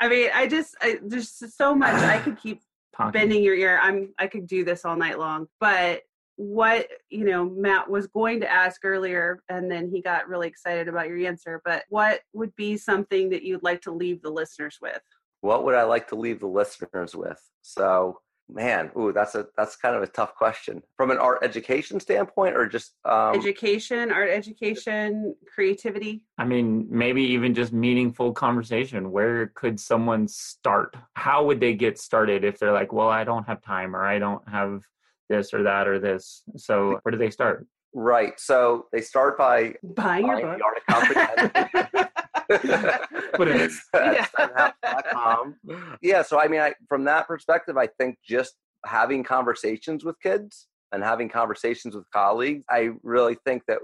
I 0.00 0.08
mean, 0.08 0.30
I 0.34 0.46
just 0.46 0.76
I, 0.80 0.98
there's 1.02 1.30
so 1.54 1.74
much 1.74 1.94
I 1.94 2.18
could 2.18 2.38
keep 2.38 2.62
Talking. 2.96 3.12
bending 3.12 3.42
your 3.42 3.54
ear. 3.54 3.78
I'm 3.82 4.14
I 4.18 4.26
could 4.26 4.46
do 4.46 4.64
this 4.64 4.84
all 4.84 4.96
night 4.96 5.18
long. 5.18 5.46
But 5.60 6.02
what 6.36 6.88
you 7.10 7.24
know, 7.24 7.44
Matt 7.48 7.88
was 7.88 8.06
going 8.08 8.40
to 8.40 8.50
ask 8.50 8.84
earlier, 8.84 9.40
and 9.48 9.70
then 9.70 9.88
he 9.88 10.00
got 10.02 10.28
really 10.28 10.48
excited 10.48 10.88
about 10.88 11.08
your 11.08 11.18
answer. 11.26 11.60
But 11.64 11.84
what 11.88 12.20
would 12.32 12.54
be 12.56 12.76
something 12.76 13.30
that 13.30 13.42
you'd 13.44 13.62
like 13.62 13.80
to 13.82 13.92
leave 13.92 14.22
the 14.22 14.30
listeners 14.30 14.78
with? 14.80 15.00
what 15.40 15.62
would 15.62 15.74
I 15.74 15.82
like 15.82 16.08
to 16.08 16.14
leave 16.14 16.40
the 16.40 16.46
listeners 16.46 17.14
with? 17.14 17.38
So, 17.60 18.18
man, 18.48 18.90
ooh, 18.98 19.12
that's 19.12 19.34
a 19.34 19.46
that's 19.56 19.76
kind 19.76 19.96
of 19.96 20.02
a 20.02 20.06
tough 20.06 20.34
question. 20.34 20.82
From 20.96 21.10
an 21.10 21.18
art 21.18 21.38
education 21.42 22.00
standpoint, 22.00 22.56
or 22.56 22.66
just 22.66 22.94
um, 23.04 23.34
education, 23.34 24.10
art 24.12 24.30
education, 24.30 25.34
creativity. 25.52 26.22
I 26.38 26.44
mean, 26.44 26.86
maybe 26.90 27.22
even 27.22 27.54
just 27.54 27.72
meaningful 27.72 28.32
conversation. 28.32 29.10
Where 29.10 29.48
could 29.54 29.78
someone 29.80 30.28
start? 30.28 30.96
How 31.14 31.44
would 31.44 31.60
they 31.60 31.74
get 31.74 31.98
started 31.98 32.44
if 32.44 32.58
they're 32.58 32.72
like, 32.72 32.92
well, 32.92 33.08
I 33.08 33.24
don't 33.24 33.46
have 33.46 33.62
time 33.62 33.94
or 33.94 34.04
I 34.04 34.18
don't 34.18 34.46
have 34.48 34.82
this 35.28 35.54
or 35.54 35.62
that 35.64 35.88
or 35.88 35.98
this? 35.98 36.42
So 36.56 36.98
where 37.02 37.12
do 37.12 37.18
they 37.18 37.30
start? 37.30 37.66
right? 37.94 38.38
So 38.38 38.86
they 38.92 39.00
start 39.00 39.38
by 39.38 39.74
Buying 39.82 40.26
your 40.26 40.40
book. 40.40 40.58
the 40.58 40.64
art 40.64 40.76
of 40.76 40.86
comprehension. 40.94 42.08
Put 42.48 43.48
it 43.48 43.60
in. 43.60 43.70
Yeah. 43.94 44.26
Yeah 46.02 46.22
so 46.22 46.38
i 46.38 46.48
mean 46.48 46.60
I, 46.60 46.74
from 46.88 47.04
that 47.04 47.26
perspective 47.26 47.76
i 47.76 47.86
think 47.86 48.18
just 48.26 48.54
having 48.84 49.24
conversations 49.24 50.04
with 50.04 50.16
kids 50.22 50.66
and 50.92 51.02
having 51.02 51.28
conversations 51.28 51.94
with 51.94 52.04
colleagues 52.12 52.64
i 52.70 52.90
really 53.02 53.36
think 53.44 53.62
that 53.68 53.78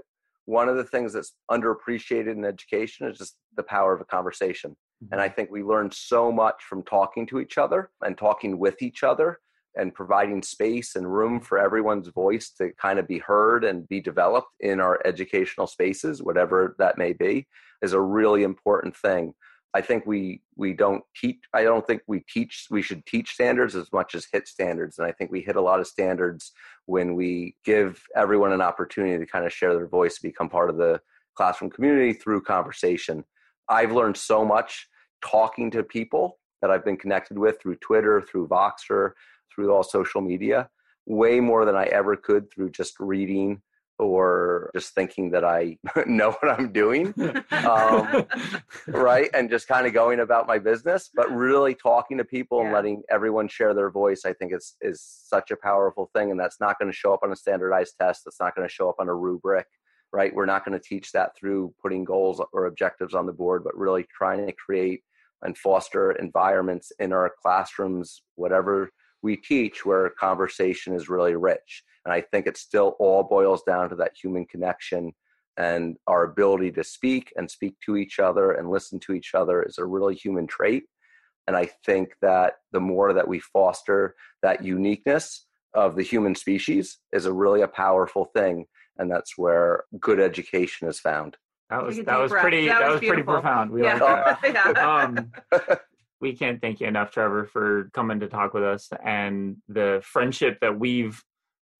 one 0.45 0.69
of 0.69 0.77
the 0.77 0.83
things 0.83 1.13
that's 1.13 1.33
underappreciated 1.49 2.31
in 2.31 2.45
education 2.45 3.07
is 3.07 3.17
just 3.17 3.35
the 3.55 3.63
power 3.63 3.93
of 3.93 4.01
a 4.01 4.05
conversation 4.05 4.75
and 5.11 5.19
i 5.19 5.27
mm-hmm. 5.27 5.35
think 5.35 5.51
we 5.51 5.63
learn 5.63 5.89
so 5.91 6.31
much 6.31 6.63
from 6.69 6.83
talking 6.83 7.25
to 7.25 7.39
each 7.39 7.57
other 7.57 7.89
and 8.01 8.17
talking 8.17 8.57
with 8.57 8.81
each 8.81 9.03
other 9.03 9.39
and 9.75 9.93
providing 9.93 10.41
space 10.41 10.95
and 10.95 11.13
room 11.13 11.39
for 11.39 11.57
everyone's 11.57 12.09
voice 12.09 12.51
to 12.51 12.71
kind 12.81 12.99
of 12.99 13.07
be 13.07 13.19
heard 13.19 13.63
and 13.63 13.87
be 13.87 14.01
developed 14.01 14.51
in 14.59 14.79
our 14.79 14.99
educational 15.05 15.67
spaces 15.67 16.21
whatever 16.21 16.75
that 16.77 16.97
may 16.97 17.13
be 17.13 17.47
is 17.81 17.93
a 17.93 17.99
really 17.99 18.43
important 18.43 18.95
thing 18.95 19.33
I 19.73 19.81
think 19.81 20.05
we 20.05 20.41
we 20.55 20.73
don't 20.73 21.03
teach. 21.15 21.39
I 21.53 21.63
don't 21.63 21.85
think 21.87 22.01
we 22.07 22.25
teach. 22.29 22.67
We 22.69 22.81
should 22.81 23.05
teach 23.05 23.31
standards 23.33 23.75
as 23.75 23.91
much 23.93 24.15
as 24.15 24.27
hit 24.31 24.47
standards, 24.47 24.97
and 24.97 25.07
I 25.07 25.11
think 25.13 25.31
we 25.31 25.41
hit 25.41 25.55
a 25.55 25.61
lot 25.61 25.79
of 25.79 25.87
standards 25.87 26.51
when 26.85 27.15
we 27.15 27.55
give 27.63 28.03
everyone 28.15 28.51
an 28.51 28.61
opportunity 28.61 29.17
to 29.17 29.31
kind 29.31 29.45
of 29.45 29.53
share 29.53 29.73
their 29.73 29.87
voice, 29.87 30.19
become 30.19 30.49
part 30.49 30.69
of 30.69 30.77
the 30.77 30.99
classroom 31.35 31.71
community 31.71 32.11
through 32.11 32.41
conversation. 32.41 33.23
I've 33.69 33.93
learned 33.93 34.17
so 34.17 34.43
much 34.43 34.87
talking 35.23 35.71
to 35.71 35.83
people 35.83 36.39
that 36.61 36.69
I've 36.69 36.83
been 36.83 36.97
connected 36.97 37.37
with 37.37 37.61
through 37.61 37.77
Twitter, 37.77 38.21
through 38.21 38.49
Voxer, 38.49 39.11
through 39.53 39.73
all 39.73 39.83
social 39.83 40.21
media, 40.21 40.69
way 41.05 41.39
more 41.39 41.65
than 41.65 41.75
I 41.75 41.85
ever 41.85 42.15
could 42.15 42.51
through 42.51 42.71
just 42.71 42.99
reading 42.99 43.61
or 43.99 44.71
just 44.73 44.95
thinking 44.95 45.29
that 45.29 45.45
I 45.45 45.77
know 46.07 46.31
what 46.31 46.59
I'm 46.59 46.71
doing 46.71 47.13
Um, 47.51 48.25
right? 48.87 49.29
And 49.33 49.49
just 49.49 49.67
kind 49.67 49.85
of 49.85 49.93
going 49.93 50.19
about 50.19 50.47
my 50.47 50.57
business 50.57 51.09
but 51.13 51.31
really 51.31 51.75
talking 51.75 52.17
to 52.17 52.25
people 52.25 52.61
and 52.61 52.73
letting 52.73 53.03
everyone 53.11 53.47
share 53.47 53.73
their 53.73 53.91
voice 53.91 54.23
i 54.25 54.33
think 54.33 54.53
is 54.53 54.75
is 54.81 55.01
such 55.01 55.51
a 55.51 55.55
powerful 55.55 56.09
thing 56.15 56.31
and 56.31 56.39
that's 56.39 56.59
not 56.59 56.79
going 56.79 56.91
to 56.91 56.97
show 56.97 57.13
up 57.13 57.21
on 57.23 57.31
a 57.31 57.35
standardized 57.35 57.93
test 57.99 58.23
that's 58.25 58.39
not 58.39 58.55
going 58.55 58.67
to 58.67 58.73
show 58.73 58.89
up 58.89 58.95
on 58.99 59.07
a 59.07 59.13
rubric 59.13 59.67
right? 60.13 60.33
We're 60.33 60.45
not 60.45 60.65
going 60.65 60.77
to 60.77 60.85
teach 60.85 61.11
that 61.13 61.37
through 61.37 61.73
putting 61.81 62.03
goals 62.03 62.41
or 62.51 62.65
objectives 62.65 63.13
on 63.13 63.25
the 63.25 63.33
board 63.33 63.63
but 63.63 63.77
really 63.77 64.05
trying 64.15 64.45
to 64.45 64.53
create 64.53 65.01
and 65.41 65.57
foster 65.57 66.11
environments 66.13 66.91
in 66.99 67.13
our 67.13 67.31
classrooms 67.41 68.21
whatever 68.35 68.91
we 69.21 69.37
teach 69.37 69.85
where 69.85 70.09
conversation 70.11 70.95
is 70.95 71.09
really 71.09 71.35
rich. 71.35 71.83
And 72.05 72.13
i 72.13 72.21
think 72.21 72.47
it 72.47 72.57
still 72.57 72.95
all 72.99 73.23
boils 73.23 73.61
down 73.63 73.89
to 73.89 73.95
that 73.97 74.13
human 74.21 74.45
connection 74.45 75.13
and 75.57 75.97
our 76.07 76.23
ability 76.23 76.71
to 76.71 76.83
speak 76.83 77.31
and 77.35 77.51
speak 77.51 77.75
to 77.85 77.97
each 77.97 78.19
other 78.19 78.51
and 78.51 78.69
listen 78.69 78.99
to 79.01 79.13
each 79.13 79.35
other 79.35 79.61
is 79.61 79.77
a 79.77 79.85
really 79.85 80.15
human 80.15 80.47
trait. 80.47 80.83
And 81.47 81.55
i 81.55 81.69
think 81.85 82.15
that 82.21 82.55
the 82.71 82.79
more 82.79 83.13
that 83.13 83.27
we 83.27 83.39
foster 83.39 84.15
that 84.41 84.63
uniqueness 84.63 85.45
of 85.73 85.95
the 85.95 86.03
human 86.03 86.35
species 86.35 86.97
is 87.11 87.25
a 87.25 87.33
really 87.33 87.61
a 87.61 87.67
powerful 87.67 88.25
thing. 88.25 88.65
And 88.97 89.09
that's 89.09 89.37
where 89.37 89.85
good 89.99 90.19
education 90.19 90.87
is 90.87 90.99
found. 90.99 91.37
That 91.69 91.83
was 91.83 91.95
Take 91.95 92.03
a 92.03 92.05
that 92.07 92.19
was 92.19 92.31
pretty 92.31 92.67
That 92.67 92.79
that, 92.79 92.91
was 92.91 93.01
was, 93.01 93.07
pretty 93.07 93.23
profound. 93.23 93.71
We 93.71 93.83
yeah. 93.83 94.37
like 94.43 94.53
that. 94.53 94.77
um, 94.77 95.31
we 96.21 96.33
can't 96.33 96.61
thank 96.61 96.79
you 96.79 96.87
enough, 96.87 97.11
Trevor, 97.11 97.45
for 97.45 97.89
coming 97.93 98.19
to 98.19 98.27
talk 98.27 98.53
with 98.53 98.63
us 98.63 98.89
and 99.03 99.57
the 99.67 100.01
friendship 100.03 100.59
that 100.61 100.79
we've 100.79 101.21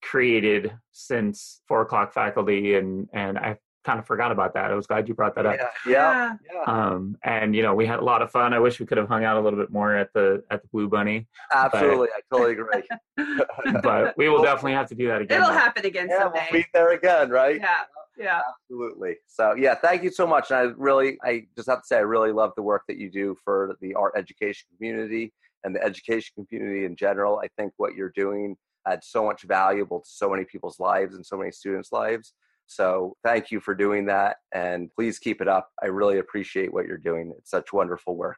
created 0.01 0.73
since 0.91 1.62
four 1.67 1.82
o'clock 1.82 2.12
faculty. 2.13 2.75
And 2.75 3.08
and 3.13 3.38
I 3.38 3.58
kind 3.84 3.99
of 3.99 4.06
forgot 4.06 4.32
about 4.32 4.54
that. 4.56 4.71
I 4.71 4.75
was 4.75 4.88
glad 4.88 5.08
you 5.08 5.13
brought 5.13 5.36
that 5.36 5.45
up. 5.45 5.58
yeah 5.86 5.91
yeah, 5.91 6.36
yeah. 6.54 6.63
Um, 6.65 7.17
and 7.23 7.56
you 7.56 7.63
know, 7.63 7.73
we 7.73 7.86
had 7.86 7.99
a 7.99 8.04
lot 8.04 8.21
of 8.21 8.32
fun. 8.32 8.54
I 8.54 8.60
wish 8.60 8.80
we 8.80 8.86
could 8.86 8.97
have 8.97 9.08
hung 9.08 9.23
out 9.23 9.38
a 9.38 9.41
little 9.41 9.60
bit 9.60 9.71
more 9.71 9.95
at 9.95 10.12
the 10.13 10.43
at 10.51 10.62
the 10.63 10.67
Blue 10.69 10.88
Bunny, 10.88 11.27
absolutely 11.54 12.08
i 12.15 12.19
totally 12.36 12.54
agree 12.54 12.84
but 13.84 14.15
we 14.17 14.30
will 14.30 14.41
definitely 14.41 14.73
have 14.73 14.88
to 14.88 14.95
do 14.95 15.08
that 15.08 15.21
again. 15.21 15.41
It'll 15.41 15.54
though. 15.54 15.60
happen 15.60 15.86
again 15.86 16.08
yeah 16.10 16.25
we'll 16.25 16.34
someday. 16.34 16.47
meet 16.51 16.67
there 16.73 16.91
again 16.91 17.30
right 17.30 17.60
Yeah. 17.60 17.82
Yeah. 18.21 18.41
Absolutely. 18.69 19.15
So 19.27 19.55
yeah, 19.55 19.75
thank 19.75 20.03
you 20.03 20.12
so 20.12 20.27
much. 20.27 20.51
And 20.51 20.60
I 20.60 20.62
really, 20.77 21.17
I 21.23 21.47
just 21.55 21.69
have 21.69 21.81
to 21.81 21.88
say, 21.88 21.97
I 21.97 22.01
really 22.01 22.31
love 22.31 22.51
the 22.55 22.62
work 22.62 22.84
that 22.88 22.97
you 22.97 23.10
do 23.10 23.36
for 23.43 23.75
the 23.81 23.93
art 23.95 24.13
education 24.15 24.67
community 24.77 25.34
and 25.63 25.75
the 25.75 25.84
education 25.84 26.45
community 26.47 26.86
in 26.86 26.95
general. 26.95 27.39
I 27.43 27.47
think 27.57 27.73
what 27.77 27.95
you're 27.95 28.13
doing 28.15 28.55
adds 28.88 29.07
so 29.07 29.25
much 29.25 29.43
valuable 29.43 29.99
to 29.99 30.10
so 30.10 30.29
many 30.29 30.45
people's 30.45 30.79
lives 30.79 31.15
and 31.15 31.25
so 31.25 31.38
many 31.38 31.51
students' 31.51 31.91
lives. 31.91 32.34
So 32.67 33.15
thank 33.23 33.51
you 33.51 33.60
for 33.60 33.75
doing 33.75 34.05
that, 34.05 34.38
and 34.53 34.89
please 34.95 35.19
keep 35.19 35.41
it 35.41 35.47
up. 35.49 35.69
I 35.84 35.88
really 35.88 36.19
appreciate 36.19 36.73
what 36.73 36.86
you're 36.86 36.97
doing. 36.97 37.34
It's 37.38 37.51
such 37.51 37.73
wonderful 37.73 38.15
work. 38.15 38.38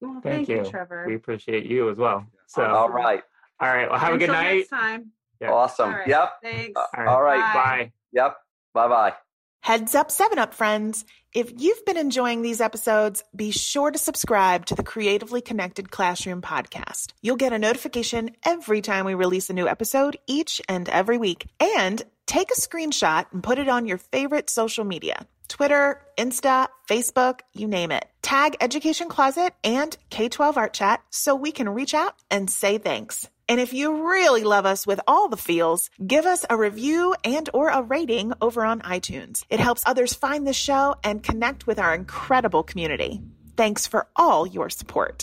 Well, 0.00 0.20
Thank 0.22 0.46
thank, 0.46 0.48
you, 0.48 0.56
you. 0.58 0.70
Trevor. 0.70 1.04
We 1.08 1.16
appreciate 1.16 1.66
you 1.66 1.90
as 1.90 1.98
well. 1.98 2.24
So, 2.46 2.62
Awesome. 2.62 2.76
All 2.76 2.88
right. 2.90 3.22
all 3.60 3.68
right. 3.68 3.90
Well, 3.90 3.98
have 3.98 4.14
a 4.14 4.18
good 4.18 4.30
night. 4.30 4.58
Next 4.58 4.68
time. 4.68 5.10
Yeah. 5.40 5.52
Awesome. 5.52 5.90
All 5.90 5.96
right. 5.96 6.06
Yep. 6.06 6.32
Thanks. 6.42 6.80
Uh, 6.80 6.86
All 6.96 7.04
right. 7.04 7.08
All 7.08 7.22
right. 7.22 7.54
Bye. 7.54 7.82
Bye. 7.82 7.92
Yep. 8.12 8.36
Bye 8.74 8.88
bye. 8.88 9.14
Heads 9.60 9.94
up, 9.94 10.10
7 10.10 10.38
Up 10.38 10.52
friends. 10.52 11.06
If 11.32 11.50
you've 11.56 11.86
been 11.86 11.96
enjoying 11.96 12.42
these 12.42 12.60
episodes, 12.60 13.24
be 13.34 13.50
sure 13.50 13.90
to 13.90 13.98
subscribe 13.98 14.66
to 14.66 14.74
the 14.74 14.82
Creatively 14.82 15.40
Connected 15.40 15.90
Classroom 15.90 16.42
podcast. 16.42 17.14
You'll 17.22 17.36
get 17.36 17.54
a 17.54 17.58
notification 17.58 18.32
every 18.44 18.82
time 18.82 19.06
we 19.06 19.14
release 19.14 19.48
a 19.48 19.54
new 19.54 19.66
episode 19.66 20.18
each 20.26 20.60
and 20.68 20.86
every 20.90 21.16
week. 21.16 21.46
And 21.58 22.02
take 22.26 22.50
a 22.50 22.60
screenshot 22.60 23.24
and 23.32 23.42
put 23.42 23.58
it 23.58 23.70
on 23.70 23.86
your 23.86 23.96
favorite 23.96 24.50
social 24.50 24.84
media 24.84 25.26
Twitter, 25.48 26.02
Insta, 26.18 26.68
Facebook, 26.86 27.40
you 27.54 27.66
name 27.66 27.90
it. 27.90 28.04
Tag 28.20 28.56
Education 28.60 29.08
Closet 29.08 29.54
and 29.64 29.96
K 30.10 30.28
12 30.28 30.58
Art 30.58 30.74
Chat 30.74 31.02
so 31.08 31.34
we 31.34 31.52
can 31.52 31.70
reach 31.70 31.94
out 31.94 32.14
and 32.30 32.50
say 32.50 32.76
thanks. 32.76 33.30
And 33.48 33.60
if 33.60 33.72
you 33.72 34.08
really 34.10 34.42
love 34.42 34.66
us 34.66 34.86
with 34.86 35.00
all 35.06 35.28
the 35.28 35.36
feels, 35.36 35.90
give 36.04 36.26
us 36.26 36.44
a 36.48 36.56
review 36.56 37.14
and 37.24 37.48
or 37.52 37.68
a 37.68 37.82
rating 37.82 38.32
over 38.40 38.64
on 38.64 38.80
iTunes. 38.80 39.44
It 39.50 39.60
helps 39.60 39.82
others 39.86 40.14
find 40.14 40.46
the 40.46 40.52
show 40.52 40.96
and 41.04 41.22
connect 41.22 41.66
with 41.66 41.78
our 41.78 41.94
incredible 41.94 42.62
community. 42.62 43.20
Thanks 43.56 43.86
for 43.86 44.08
all 44.16 44.46
your 44.46 44.70
support. 44.70 45.22